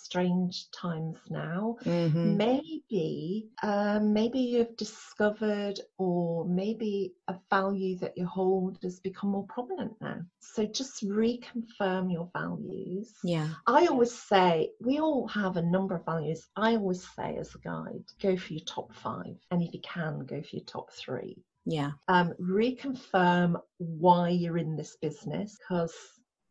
strange 0.09 0.71
times 0.71 1.19
now. 1.29 1.77
Mm-hmm. 1.85 2.37
maybe 2.37 3.49
um, 3.63 4.13
maybe 4.15 4.39
you've 4.39 4.77
discovered 4.77 5.81
or 5.99 6.47
maybe 6.47 7.13
a 7.29 7.35
value 7.51 7.99
that 7.99 8.17
you 8.17 8.27
hold 8.27 8.79
has 8.83 9.01
become 9.01 9.31
more 9.31 9.47
prominent 9.49 9.93
now. 10.01 10.21
So 10.41 10.65
just 10.65 11.07
reconfirm 11.07 12.11
your 12.11 12.31
values. 12.33 13.13
Yeah, 13.23 13.49
i 13.67 13.87
always 13.87 14.15
say 14.15 14.71
we 14.81 14.99
all 14.99 15.29
have 15.29 15.57
a 15.57 15.63
number 15.77 15.95
of 15.97 16.07
values. 16.07 16.49
I 16.57 16.77
always 16.77 17.07
say 17.15 17.37
as 17.37 17.55
a 17.55 17.59
guide 17.59 18.05
go 18.23 18.37
for 18.37 18.53
your 18.55 18.65
top 18.65 18.95
five. 18.95 19.37
And 19.51 19.63
if 19.63 19.75
you 19.75 19.81
can 19.83 20.21
go 20.21 20.41
for 20.41 20.57
your 20.57 20.65
top 20.65 20.91
three. 20.91 21.37
Yeah, 21.67 21.91
um, 22.09 22.33
reconfirm 22.41 23.61
why 23.77 24.31
you're 24.31 24.57
in 24.57 24.75
this 24.75 24.97
business 25.03 25.59
because 25.59 25.95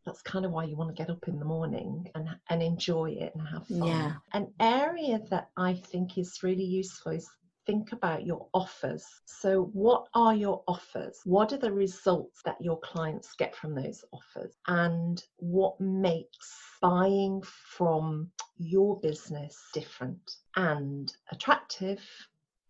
that's 0.07 0.21
kind 0.21 0.45
of 0.45 0.51
why 0.51 0.63
you 0.63 0.77
want 0.77 0.89
to 0.89 1.03
get 1.03 1.11
up 1.11 1.27
in 1.27 1.37
the 1.37 1.45
morning 1.45 2.09
and, 2.15 2.29
and 2.49 2.63
enjoy 2.63 3.11
it 3.11 3.35
and 3.35 3.45
have 3.45 3.67
fun. 3.67 3.87
Yeah. 3.87 4.13
An 4.31 4.47
area 4.61 5.19
that 5.29 5.49
I 5.57 5.73
think 5.73 6.17
is 6.17 6.41
really 6.41 6.63
useful 6.63 7.11
is 7.11 7.29
think 7.65 7.91
about 7.91 8.25
your 8.25 8.47
offers. 8.53 9.03
So, 9.25 9.69
what 9.73 10.07
are 10.13 10.33
your 10.33 10.63
offers? 10.65 11.19
What 11.25 11.51
are 11.51 11.57
the 11.57 11.73
results 11.73 12.41
that 12.45 12.55
your 12.61 12.79
clients 12.79 13.33
get 13.37 13.53
from 13.53 13.75
those 13.75 14.05
offers? 14.13 14.53
And 14.67 15.21
what 15.39 15.79
makes 15.81 16.57
buying 16.81 17.43
from 17.43 18.31
your 18.57 18.99
business 19.01 19.61
different 19.73 20.37
and 20.55 21.13
attractive 21.33 22.01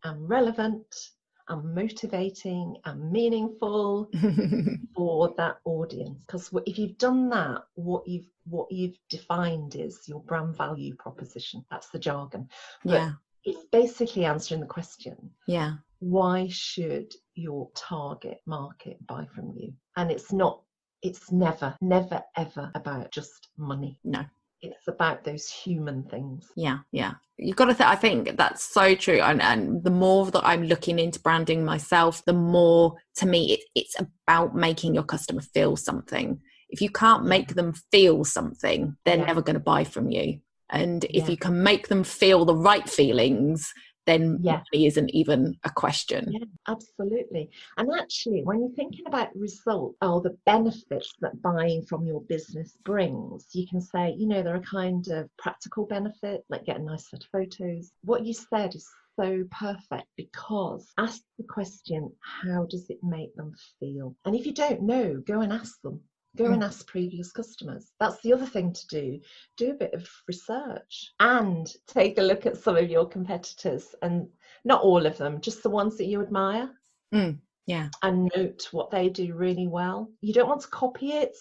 and 0.03 0.27
relevant 0.27 1.11
and 1.49 1.75
motivating 1.75 2.75
and 2.85 3.11
meaningful 3.11 4.09
for 4.95 5.33
that 5.37 5.57
audience. 5.65 6.19
Because 6.25 6.49
if 6.65 6.77
you've 6.77 6.97
done 6.97 7.29
that 7.29 7.63
what 7.75 8.07
you've 8.07 8.29
what 8.45 8.71
you've 8.71 8.97
defined 9.09 9.75
is 9.75 10.07
your 10.07 10.21
brand 10.21 10.55
value 10.55 10.95
proposition. 10.95 11.65
That's 11.69 11.89
the 11.89 11.99
jargon. 11.99 12.47
But 12.83 12.93
yeah. 12.93 13.11
it's 13.43 13.65
basically 13.71 14.25
answering 14.25 14.61
the 14.61 14.67
question 14.67 15.15
yeah. 15.47 15.73
why 15.99 16.47
should 16.49 17.13
your 17.35 17.69
target 17.75 18.39
market 18.45 19.05
buy 19.05 19.27
from 19.33 19.51
you? 19.55 19.73
And 19.95 20.11
it's 20.11 20.31
not 20.31 20.61
it's 21.03 21.31
never 21.31 21.75
never 21.81 22.23
ever 22.35 22.71
about 22.75 23.11
just 23.11 23.49
money. 23.57 23.99
No 24.03 24.25
it's 24.61 24.87
about 24.87 25.23
those 25.23 25.49
human 25.49 26.03
things. 26.03 26.47
Yeah 26.55 26.79
yeah. 26.91 27.13
You've 27.37 27.55
got 27.55 27.65
to 27.65 27.75
th- 27.75 27.87
i 27.87 27.95
think 27.95 28.35
that's 28.35 28.63
so 28.63 28.95
true 28.95 29.21
and, 29.21 29.41
and 29.41 29.83
the 29.83 29.91
more 29.91 30.31
that 30.31 30.43
i'm 30.43 30.63
looking 30.63 30.97
into 30.97 31.19
branding 31.19 31.63
myself 31.63 32.25
the 32.25 32.33
more 32.33 32.95
to 33.15 33.27
me 33.27 33.53
it, 33.53 33.59
it's 33.75 33.95
about 33.99 34.55
making 34.55 34.95
your 34.95 35.03
customer 35.03 35.41
feel 35.41 35.75
something. 35.75 36.39
If 36.69 36.81
you 36.81 36.89
can't 36.89 37.25
make 37.25 37.53
them 37.53 37.73
feel 37.91 38.25
something 38.25 38.97
they're 39.05 39.17
yeah. 39.17 39.25
never 39.25 39.41
going 39.41 39.53
to 39.55 39.59
buy 39.59 39.83
from 39.83 40.09
you. 40.09 40.39
And 40.69 41.05
if 41.05 41.25
yeah. 41.25 41.29
you 41.29 41.37
can 41.37 41.63
make 41.63 41.87
them 41.87 42.03
feel 42.03 42.43
the 42.43 42.55
right 42.55 42.89
feelings 42.89 43.71
then 44.07 44.39
yeah. 44.41 44.61
money 44.73 44.87
isn't 44.87 45.11
even 45.11 45.55
a 45.63 45.69
question. 45.69 46.31
Yeah, 46.31 46.45
absolutely. 46.67 47.51
And 47.77 47.89
actually, 47.99 48.41
when 48.43 48.61
you're 48.61 48.71
thinking 48.71 49.05
about 49.05 49.35
results 49.35 49.97
or 50.01 50.21
the 50.21 50.35
benefits 50.45 51.13
that 51.21 51.39
buying 51.41 51.83
from 51.83 52.05
your 52.05 52.21
business 52.21 52.77
brings, 52.83 53.45
you 53.53 53.67
can 53.67 53.81
say, 53.81 54.15
you 54.17 54.27
know, 54.27 54.41
there 54.41 54.55
are 54.55 54.61
kind 54.61 55.07
of 55.09 55.29
practical 55.37 55.85
benefit, 55.85 56.43
like 56.49 56.65
get 56.65 56.79
a 56.79 56.83
nice 56.83 57.09
set 57.09 57.21
of 57.21 57.29
photos. 57.31 57.91
What 58.03 58.25
you 58.25 58.33
said 58.33 58.73
is 58.73 58.87
so 59.19 59.43
perfect 59.51 60.07
because 60.15 60.91
ask 60.97 61.21
the 61.37 61.43
question, 61.43 62.11
how 62.21 62.65
does 62.69 62.89
it 62.89 62.99
make 63.03 63.35
them 63.35 63.53
feel? 63.79 64.15
And 64.25 64.35
if 64.35 64.45
you 64.45 64.53
don't 64.53 64.83
know, 64.83 65.21
go 65.25 65.41
and 65.41 65.51
ask 65.51 65.81
them. 65.81 66.01
Go 66.37 66.45
and 66.45 66.61
mm. 66.61 66.65
ask 66.65 66.87
previous 66.87 67.31
customers. 67.31 67.91
That's 67.99 68.21
the 68.21 68.33
other 68.33 68.45
thing 68.45 68.71
to 68.71 68.87
do. 68.87 69.19
Do 69.57 69.71
a 69.71 69.75
bit 69.75 69.93
of 69.93 70.07
research 70.27 71.11
and 71.19 71.67
take 71.87 72.17
a 72.17 72.23
look 72.23 72.45
at 72.45 72.57
some 72.57 72.77
of 72.77 72.89
your 72.89 73.07
competitors 73.07 73.95
and 74.01 74.27
not 74.63 74.81
all 74.81 75.05
of 75.05 75.17
them, 75.17 75.41
just 75.41 75.63
the 75.63 75.69
ones 75.69 75.97
that 75.97 76.05
you 76.05 76.21
admire. 76.21 76.69
Mm, 77.13 77.39
yeah. 77.65 77.89
And 78.03 78.31
note 78.35 78.67
what 78.71 78.91
they 78.91 79.09
do 79.09 79.33
really 79.33 79.67
well. 79.67 80.11
You 80.21 80.33
don't 80.33 80.49
want 80.49 80.61
to 80.61 80.67
copy 80.67 81.11
it, 81.11 81.35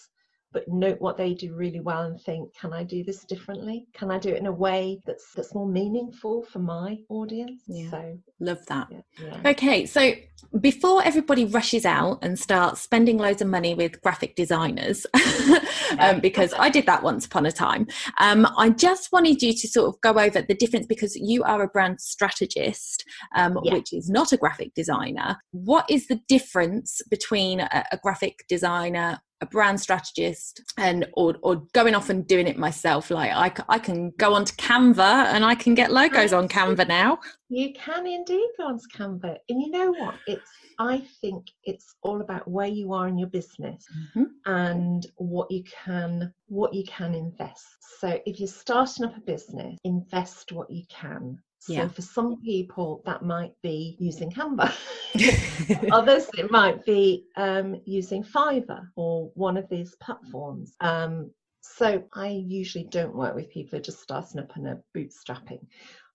but 0.53 0.67
note 0.67 0.99
what 0.99 1.17
they 1.17 1.33
do 1.33 1.53
really 1.53 1.79
well 1.79 2.03
and 2.03 2.19
think 2.21 2.53
can 2.55 2.73
i 2.73 2.83
do 2.83 3.03
this 3.03 3.23
differently? 3.23 3.85
Can 3.93 4.11
i 4.11 4.19
do 4.19 4.29
it 4.29 4.37
in 4.37 4.47
a 4.47 4.51
way 4.51 4.99
that's 5.05 5.33
that's 5.33 5.53
more 5.53 5.67
meaningful 5.67 6.43
for 6.43 6.59
my 6.59 6.97
audience? 7.09 7.63
Yeah. 7.67 7.91
So 7.91 8.17
love 8.39 8.65
that. 8.67 8.87
yeah, 8.91 8.99
yeah. 9.23 9.49
okay 9.49 9.85
so 9.85 10.13
before 10.61 11.03
everybody 11.03 11.45
rushes 11.45 11.85
out 11.85 12.19
and 12.21 12.37
starts 12.37 12.81
spending 12.81 13.17
loads 13.17 13.41
of 13.41 13.47
money 13.47 13.73
with 13.73 14.01
graphic 14.01 14.35
designers 14.35 15.05
um, 15.99 16.19
because 16.19 16.53
i 16.59 16.69
did 16.69 16.85
that 16.85 17.01
once 17.01 17.25
upon 17.25 17.45
a 17.45 17.51
time 17.51 17.87
um, 18.19 18.47
i 18.57 18.69
just 18.69 19.11
wanted 19.11 19.41
you 19.41 19.53
to 19.53 19.67
sort 19.67 19.87
of 19.87 19.99
go 20.01 20.19
over 20.19 20.41
the 20.41 20.53
difference 20.53 20.85
because 20.85 21.15
you 21.15 21.43
are 21.43 21.63
a 21.63 21.67
brand 21.67 21.99
strategist 21.99 23.03
um, 23.35 23.55
which 23.55 23.93
is 23.93 24.09
not 24.09 24.31
a 24.31 24.37
graphic 24.37 24.73
designer. 24.73 25.37
What 25.51 25.89
is 25.89 26.07
the 26.07 26.19
difference 26.27 27.01
between 27.09 27.59
a, 27.59 27.85
a 27.91 27.97
graphic 27.97 28.45
designer 28.47 29.19
a 29.41 29.45
brand 29.45 29.79
strategist 29.79 30.61
and 30.77 31.07
or, 31.13 31.35
or 31.41 31.63
going 31.73 31.95
off 31.95 32.09
and 32.09 32.27
doing 32.27 32.47
it 32.47 32.57
myself. 32.57 33.11
Like 33.11 33.31
I, 33.31 33.75
I 33.75 33.79
can 33.79 34.11
go 34.17 34.33
onto 34.33 34.53
canva 34.55 35.25
and 35.33 35.45
i 35.45 35.55
can 35.55 35.75
get 35.75 35.91
logos 35.91 36.33
on 36.33 36.47
canva 36.47 36.87
now. 36.87 37.19
You 37.49 37.73
can 37.73 38.07
indeed 38.07 38.49
go 38.57 38.65
onto 38.65 38.87
canva. 38.93 39.37
And 39.49 39.61
you 39.61 39.69
know 39.69 39.91
what? 39.91 40.15
It's 40.27 40.49
i 40.79 41.01
think 41.21 41.47
it's 41.63 41.95
all 42.03 42.21
about 42.21 42.47
where 42.47 42.67
you 42.67 42.93
are 42.93 43.07
in 43.07 43.17
your 43.17 43.29
business 43.29 43.83
mm-hmm. 44.15 44.25
and 44.45 45.07
what 45.15 45.49
you 45.49 45.63
can 45.85 46.33
what 46.47 46.73
you 46.73 46.83
can 46.85 47.13
invest. 47.13 47.65
So 47.99 48.19
if 48.25 48.39
you're 48.39 48.47
starting 48.47 49.05
up 49.05 49.17
a 49.17 49.21
business 49.21 49.77
invest 49.83 50.51
what 50.51 50.69
you 50.69 50.83
can 50.89 51.39
so 51.67 51.73
yeah. 51.73 51.87
for 51.89 52.01
some 52.01 52.41
people, 52.41 53.01
that 53.05 53.23
might 53.23 53.51
be 53.61 53.97
using 53.99 54.31
Canva. 54.31 54.73
Others, 55.91 56.29
it 56.37 56.49
might 56.49 56.85
be 56.85 57.25
um, 57.35 57.81
using 57.83 58.23
Fiverr 58.23 58.87
or 58.95 59.29
one 59.33 59.57
of 59.57 59.67
these 59.67 59.93
platforms. 59.95 60.73
Um, 60.79 61.29
so 61.59 62.05
I 62.13 62.29
usually 62.29 62.85
don't 62.85 63.13
work 63.13 63.35
with 63.35 63.49
people 63.49 63.71
who 63.71 63.77
are 63.77 63.83
just 63.83 64.01
starting 64.01 64.39
up 64.39 64.55
and 64.55 64.65
are 64.67 64.81
bootstrapping. 64.95 65.59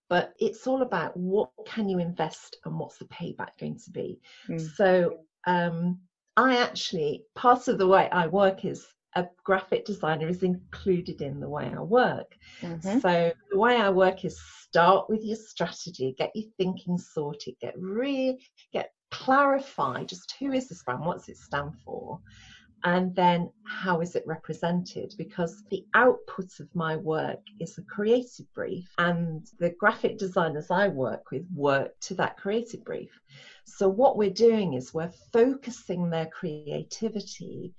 But 0.09 0.33
it's 0.39 0.67
all 0.67 0.81
about 0.81 1.15
what 1.19 1.51
can 1.67 1.87
you 1.87 1.99
invest 1.99 2.57
and 2.65 2.79
what's 2.79 2.97
the 2.97 3.05
payback 3.07 3.59
going 3.61 3.79
to 3.79 3.91
be. 3.91 4.21
Mm. 4.49 4.75
So 4.75 5.19
um, 5.47 5.99
I 6.39 6.63
actually, 6.63 7.25
part 7.35 7.69
of 7.69 7.77
the 7.77 7.87
way 7.87 8.09
I 8.11 8.27
work 8.27 8.65
is 8.65 8.87
a 9.15 9.27
graphic 9.45 9.85
designer 9.85 10.29
is 10.29 10.43
included 10.43 11.21
in 11.21 11.41
the 11.41 11.49
way 11.49 11.73
I 11.75 11.81
work. 11.81 12.35
Mm-hmm. 12.61 13.01
So 13.01 13.33
the 13.51 13.59
way 13.59 13.77
I 13.77 13.91
work 13.91 14.25
is 14.25 14.41
start 14.41 15.11
with 15.11 15.23
your 15.23 15.37
strategy, 15.37 16.15
get 16.17 16.33
your 16.35 16.51
thinking 16.57 16.99
sorted, 16.99 17.55
get 17.61 17.75
really 17.79 18.39
get 18.73 18.93
clarify 19.11 20.05
just 20.05 20.35
who 20.39 20.53
is 20.53 20.69
this 20.69 20.83
brand, 20.83 21.05
what's 21.05 21.29
it 21.29 21.37
stand 21.37 21.73
for, 21.85 22.19
and 22.85 23.15
then 23.15 23.51
how 23.65 24.01
is 24.01 24.17
it 24.17 24.27
represented 24.27 25.15
because 25.17 25.63
the 25.71 25.85
output 25.95 26.49
of 26.59 26.75
my 26.75 26.97
work 26.97 27.41
is 27.61 27.79
a 27.79 27.83
creative 27.83 28.53
brief 28.55 28.93
and 28.99 29.47
the 29.59 29.71
graphic 29.71 30.19
designers 30.19 30.71
i 30.71 30.89
work 30.89 31.31
with 31.31 31.47
work 31.55 31.93
to 32.01 32.15
that 32.15 32.37
creative 32.37 32.85
brief 32.85 33.21
so 33.65 33.89
what 33.89 34.17
we're 34.17 34.31
doing 34.31 34.75
is 34.75 34.93
we're 34.93 35.13
focusing 35.33 36.11
their 36.11 36.27
creativity 36.27 37.73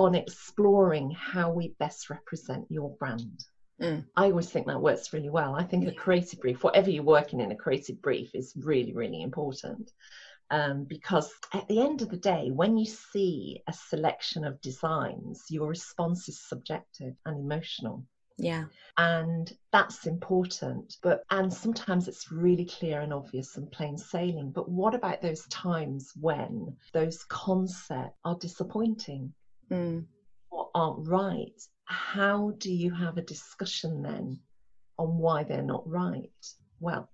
on 0.00 0.14
exploring 0.14 1.10
how 1.10 1.50
we 1.50 1.74
best 1.78 2.08
represent 2.08 2.64
your 2.70 2.96
brand. 2.96 3.44
Mm. 3.80 4.04
I 4.16 4.30
always 4.30 4.48
think 4.48 4.66
that 4.66 4.80
works 4.80 5.12
really 5.12 5.28
well. 5.28 5.54
I 5.54 5.64
think 5.64 5.86
a 5.86 5.92
creative 5.92 6.40
brief, 6.40 6.64
whatever 6.64 6.90
you're 6.90 7.02
working 7.02 7.40
in, 7.40 7.52
a 7.52 7.56
creative 7.56 8.00
brief 8.00 8.34
is 8.34 8.54
really, 8.56 8.94
really 8.94 9.22
important. 9.22 9.90
Um, 10.50 10.84
because 10.84 11.30
at 11.52 11.68
the 11.68 11.80
end 11.80 12.02
of 12.02 12.08
the 12.08 12.16
day, 12.16 12.50
when 12.50 12.76
you 12.76 12.86
see 12.86 13.62
a 13.68 13.72
selection 13.72 14.44
of 14.44 14.60
designs, 14.62 15.44
your 15.50 15.68
response 15.68 16.28
is 16.28 16.40
subjective 16.40 17.14
and 17.26 17.38
emotional. 17.38 18.04
Yeah. 18.38 18.64
And 18.96 19.52
that's 19.70 20.06
important. 20.06 20.96
But 21.02 21.24
and 21.30 21.52
sometimes 21.52 22.08
it's 22.08 22.32
really 22.32 22.64
clear 22.64 23.00
and 23.00 23.12
obvious 23.12 23.56
and 23.56 23.70
plain 23.70 23.98
sailing. 23.98 24.50
But 24.50 24.68
what 24.68 24.94
about 24.94 25.20
those 25.20 25.46
times 25.48 26.12
when 26.18 26.74
those 26.94 27.22
concepts 27.24 28.16
are 28.24 28.36
disappointing? 28.38 29.32
Mm. 29.70 30.04
aren't 30.74 31.08
right, 31.08 31.60
how 31.84 32.52
do 32.58 32.72
you 32.72 32.92
have 32.92 33.16
a 33.16 33.22
discussion 33.22 34.02
then 34.02 34.40
on 34.98 35.18
why 35.18 35.44
they're 35.44 35.62
not 35.62 35.88
right? 35.88 36.30
Well, 36.78 37.10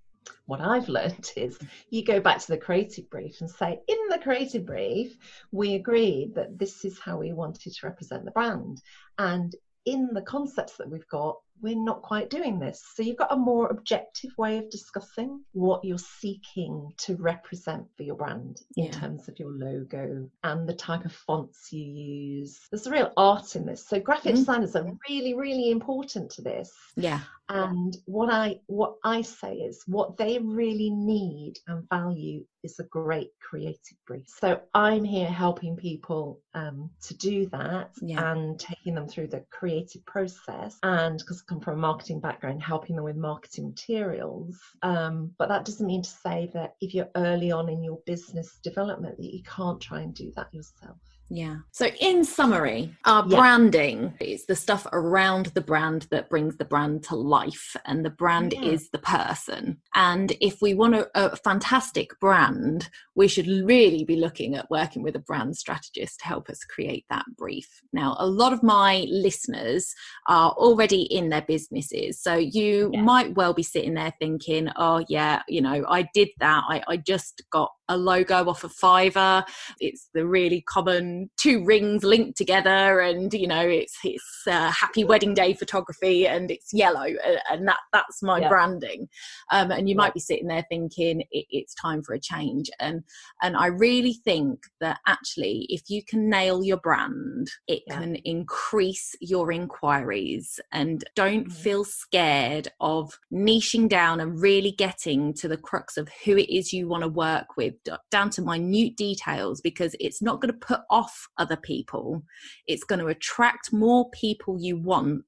what 0.47 0.61
I've 0.61 0.89
learned 0.99 1.31
is 1.37 1.59
you 1.91 2.05
go 2.05 2.21
back 2.21 2.39
to 2.41 2.49
the 2.49 2.59
creative 2.59 3.09
brief 3.11 3.41
and 3.41 3.51
say, 3.51 3.81
in 3.89 3.99
the 4.11 4.19
creative 4.19 4.67
brief, 4.67 5.17
we 5.53 5.75
agreed 5.75 6.35
that 6.35 6.59
this 6.59 6.85
is 6.85 6.99
how 6.99 7.19
we 7.19 7.33
wanted 7.33 7.73
to 7.73 7.87
represent 7.87 8.25
the 8.25 8.31
brand. 8.33 8.81
And 9.19 9.55
in 9.85 10.11
the 10.13 10.23
concepts 10.23 10.77
that 10.77 10.91
we've 10.91 11.09
got, 11.09 11.37
we're 11.61 11.77
not 11.77 12.03
quite 12.03 12.31
doing 12.31 12.59
this. 12.59 12.83
So 12.95 13.03
you've 13.03 13.17
got 13.17 13.33
a 13.33 13.37
more 13.37 13.69
objective 13.69 14.31
way 14.39 14.59
of 14.59 14.71
discussing 14.71 15.41
what 15.53 15.85
you're 15.85 15.99
seeking 15.99 16.93
to 16.99 17.17
represent 17.17 17.87
for 17.97 18.03
your 18.03 18.17
brand 18.17 18.61
in 18.77 18.91
terms 18.91 19.29
of 19.29 19.39
your 19.39 19.51
logo 19.51 20.29
and 20.45 20.69
the 20.69 20.75
type 20.75 21.05
of 21.05 21.13
fonts 21.13 21.73
you 21.73 21.85
use. 21.85 22.61
There's 22.71 22.87
a 22.87 22.91
real 22.91 23.13
art 23.17 23.57
in 23.57 23.67
this. 23.67 23.87
So 23.87 24.01
graphic 24.01 24.33
mm-hmm. 24.33 24.41
designers 24.41 24.77
are 24.77 24.91
really, 25.09 25.35
really 25.35 25.71
important 25.71 26.31
to 26.33 26.43
this. 26.43 26.73
Yeah. 26.97 27.21
And 27.49 27.97
what 28.07 28.33
I 28.33 28.59
what 28.67 28.97
I 29.05 29.23
say 29.23 29.55
is 29.55 29.85
what 29.87 30.17
they 30.17 30.39
really 30.39 30.91
need 30.91 31.55
and 31.69 31.89
value 31.89 32.45
is 32.65 32.81
a 32.81 32.85
great 32.85 33.31
creative 33.41 33.97
brief. 34.05 34.27
So 34.27 34.61
I'm 34.75 35.05
here 35.05 35.29
helping 35.29 35.77
people 35.77 36.41
um, 36.55 36.91
to 37.03 37.15
do 37.15 37.47
that 37.51 37.93
yeah. 38.03 38.33
and 38.33 38.59
taking 38.59 38.97
them 38.97 39.07
through 39.07 39.29
the 39.29 39.45
creative 39.51 40.05
process. 40.07 40.77
And 40.83 41.19
because 41.19 41.43
come 41.49 41.61
from 41.61 41.75
a 41.75 41.81
marketing 41.81 42.21
background, 42.21 42.63
helping 42.63 42.97
them 42.97 43.05
with 43.05 43.17
marketing 43.17 43.69
materials. 43.69 44.59
Um, 44.83 45.33
but 45.39 45.49
that 45.49 45.65
doesn't 45.65 45.87
mean 45.87 46.03
to 46.03 46.11
say 46.11 46.51
that 46.55 46.75
if 46.81 46.95
you're 46.95 47.11
early 47.17 47.51
on 47.53 47.69
in 47.69 47.85
your 47.85 47.99
business 48.07 48.59
development, 48.63 49.17
that 49.19 49.33
you 49.33 49.43
can't 49.43 49.81
try 49.81 50.01
and 50.01 50.15
do 50.15 50.33
that 50.37 50.53
yourself. 50.53 50.97
Yeah. 51.29 51.57
So, 51.73 51.87
in 52.01 52.25
summary, 52.25 52.95
our 53.05 53.27
yeah. 53.27 53.37
branding 53.37 54.15
is 54.21 54.47
the 54.47 54.55
stuff 54.55 54.87
around 54.93 55.47
the 55.47 55.61
brand 55.61 56.07
that 56.11 56.31
brings 56.31 56.57
the 56.57 56.65
brand 56.65 57.03
to 57.05 57.17
life, 57.17 57.77
and 57.85 58.05
the 58.05 58.11
brand 58.11 58.53
yeah. 58.53 58.63
is 58.63 58.91
the 58.91 58.99
person. 58.99 59.79
And 59.97 60.37
if 60.43 60.61
we 60.61 60.75
want 60.75 60.95
a, 60.95 61.09
a, 61.15 61.37
fantastic 61.37 62.11
brand, 62.21 62.91
we 63.15 63.29
should 63.29 63.47
really 63.47 64.05
be 64.05 64.17
looking 64.17 64.55
at 64.55 64.71
working 64.71 65.03
with 65.03 65.17
a 65.17 65.21
brand 65.21 65.57
strategist 65.57 66.21
to 66.21 66.27
help 66.27 66.51
us 66.51 66.65
create 66.65 67.07
that 67.09 67.25
brief. 67.39 67.81
Now, 67.95 68.15
a 68.19 68.27
lot 68.27 68.53
of 68.53 68.63
my 68.63 69.07
listeners 69.09 69.95
are 70.29 70.51
already 70.51 71.05
in 71.05 71.31
their 71.31 71.41
businesses. 71.41 72.21
So 72.23 72.35
you 72.35 72.91
yeah. 72.93 73.01
might 73.01 73.35
well 73.37 73.55
be 73.55 73.63
sitting 73.63 73.95
there 73.95 74.13
thinking, 74.21 74.69
oh, 74.77 75.03
yeah, 75.09 75.41
you 75.49 75.63
know, 75.63 75.87
I 75.89 76.07
did 76.13 76.29
that. 76.41 76.65
I, 76.69 76.83
I 76.87 76.99
just 76.99 77.43
got 77.51 77.71
a 77.89 77.97
logo 77.97 78.49
off 78.49 78.65
of 78.65 78.75
Fiverr. 78.75 79.45
It's 79.81 80.09
the 80.13 80.27
really 80.27 80.63
common 80.63 81.31
two 81.39 81.65
rings 81.65 82.03
linked 82.03 82.37
together, 82.37 83.01
and 83.01 83.33
you 83.33 83.47
know, 83.47 83.67
it's 83.67 83.97
it's 84.05 84.43
uh, 84.47 84.71
happy 84.71 85.05
wedding 85.05 85.35
day 85.35 85.55
photography, 85.55 86.27
and 86.27 86.51
it's 86.51 86.73
yellow, 86.73 87.07
and 87.51 87.67
that 87.69 87.79
that's 87.93 88.23
my 88.23 88.41
yeah. 88.41 88.49
branding. 88.49 89.09
Um, 89.51 89.71
and 89.71 89.86
you 89.89 89.97
might 89.97 90.15
be 90.15 90.21
sitting 90.21 90.47
there 90.47 90.65
thinking 90.69 91.23
it, 91.31 91.47
it's 91.51 91.75
time 91.75 92.03
for 92.03 92.15
a 92.15 92.21
change, 92.21 92.71
and 92.81 93.03
and 93.43 93.57
I 93.57 93.67
really 93.67 94.15
think 94.25 94.65
that 94.81 94.99
actually, 95.07 95.67
if 95.69 95.89
you 95.89 96.03
can 96.05 96.29
nail 96.29 96.65
your 96.65 96.79
brand, 96.79 97.49
it 97.67 97.83
yeah. 97.87 97.99
can 97.99 98.17
increase 98.17 99.15
your 99.21 99.53
inquiries, 99.53 100.61
and 100.73 101.05
don't 101.15 101.49
mm-hmm. 101.49 101.63
feel 101.63 101.85
scared 101.85 102.69
of 102.81 103.19
niching 103.33 103.89
down 103.89 104.21
and 104.21 104.41
really 104.41 104.73
getting 104.73 105.35
to 105.35 105.49
the 105.49 105.57
crux 105.57 105.97
of 105.97 106.09
who 106.25 106.37
it 106.37 106.51
is 106.51 106.73
you 106.73 106.89
want 106.89 107.03
to 107.03 107.09
work 107.09 107.57
with 107.57 107.75
down 108.11 108.31
to 108.31 108.43
minute 108.43 108.97
details 108.97 109.61
because 109.61 109.95
it's 110.01 110.23
not 110.23 110.41
going 110.41 110.53
to 110.53 110.67
put 110.67 110.81
off 110.91 111.29
other 111.39 111.57
people. 111.57 112.23
It's 112.67 112.85
going 112.85 113.01
to 113.01 113.07
attract 113.07 113.73
more 113.73 114.11
people 114.11 114.59
you 114.61 114.77
want 114.77 115.25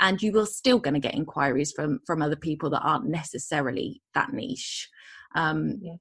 and 0.00 0.22
you 0.22 0.32
will 0.32 0.46
still 0.46 0.78
going 0.78 0.94
to 0.94 1.00
get 1.00 1.14
inquiries 1.14 1.72
from 1.72 2.00
from 2.06 2.22
other 2.22 2.36
people 2.36 2.70
that 2.70 2.82
aren't 2.82 3.06
necessarily 3.06 4.00
that 4.14 4.32
niche 4.32 4.88
um, 5.34 5.78
yeah. 5.80 5.94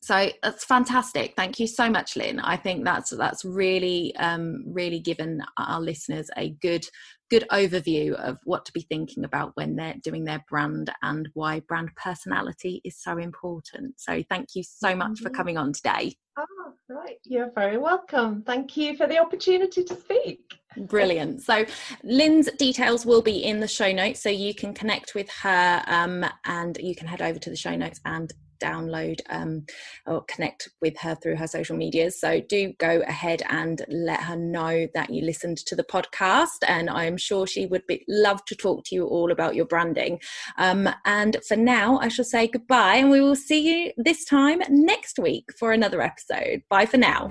so 0.00 0.28
that's 0.42 0.64
fantastic 0.64 1.34
thank 1.36 1.58
you 1.58 1.66
so 1.66 1.88
much 1.88 2.16
lynne 2.16 2.40
i 2.40 2.56
think 2.56 2.84
that's 2.84 3.10
that's 3.10 3.44
really 3.44 4.14
um, 4.16 4.64
really 4.66 5.00
given 5.00 5.42
our 5.58 5.80
listeners 5.80 6.30
a 6.36 6.50
good 6.60 6.86
good 7.30 7.48
overview 7.50 8.12
of 8.12 8.38
what 8.44 8.64
to 8.64 8.72
be 8.72 8.82
thinking 8.82 9.24
about 9.24 9.52
when 9.54 9.74
they're 9.74 9.96
doing 10.02 10.24
their 10.24 10.44
brand 10.48 10.92
and 11.02 11.28
why 11.34 11.60
brand 11.60 11.90
personality 11.96 12.80
is 12.84 13.02
so 13.02 13.18
important. 13.18 13.94
So 13.98 14.22
thank 14.28 14.50
you 14.54 14.62
so 14.62 14.94
much 14.94 15.20
for 15.20 15.30
coming 15.30 15.56
on 15.56 15.72
today. 15.72 16.14
Oh, 16.38 16.44
right. 16.88 17.16
You're 17.24 17.50
very 17.52 17.78
welcome. 17.78 18.42
Thank 18.42 18.76
you 18.76 18.96
for 18.96 19.06
the 19.06 19.18
opportunity 19.18 19.82
to 19.84 19.96
speak. 19.96 20.40
Brilliant. 20.76 21.42
So, 21.42 21.64
Lynne's 22.02 22.50
details 22.52 23.06
will 23.06 23.22
be 23.22 23.44
in 23.44 23.60
the 23.60 23.68
show 23.68 23.92
notes, 23.92 24.20
so 24.20 24.28
you 24.28 24.54
can 24.54 24.74
connect 24.74 25.14
with 25.14 25.30
her 25.42 25.82
um, 25.86 26.24
and 26.44 26.76
you 26.78 26.94
can 26.94 27.06
head 27.06 27.22
over 27.22 27.38
to 27.38 27.50
the 27.50 27.56
show 27.56 27.76
notes 27.76 28.00
and 28.04 28.32
download 28.64 29.20
um, 29.28 29.64
or 30.06 30.24
connect 30.24 30.68
with 30.80 30.96
her 30.98 31.14
through 31.16 31.36
her 31.36 31.46
social 31.46 31.76
medias. 31.76 32.18
So 32.18 32.40
do 32.40 32.72
go 32.78 33.02
ahead 33.06 33.42
and 33.48 33.82
let 33.88 34.22
her 34.22 34.36
know 34.36 34.86
that 34.94 35.10
you 35.10 35.24
listened 35.24 35.58
to 35.58 35.76
the 35.76 35.84
podcast, 35.84 36.66
and 36.66 36.88
I'm 36.88 37.16
sure 37.16 37.46
she 37.46 37.66
would 37.66 37.86
be, 37.86 38.04
love 38.08 38.44
to 38.46 38.54
talk 38.54 38.84
to 38.86 38.94
you 38.94 39.06
all 39.06 39.30
about 39.30 39.54
your 39.54 39.66
branding. 39.66 40.20
Um, 40.58 40.88
and 41.04 41.36
for 41.46 41.56
now, 41.56 41.98
I 41.98 42.08
shall 42.08 42.24
say 42.24 42.46
goodbye, 42.46 42.96
and 42.96 43.10
we 43.10 43.20
will 43.20 43.36
see 43.36 43.84
you 43.84 43.92
this 43.96 44.24
time 44.24 44.62
next 44.68 45.18
week 45.18 45.50
for 45.58 45.72
another 45.72 46.00
episode. 46.00 46.62
Bye 46.68 46.86
for 46.86 46.98
now. 46.98 47.30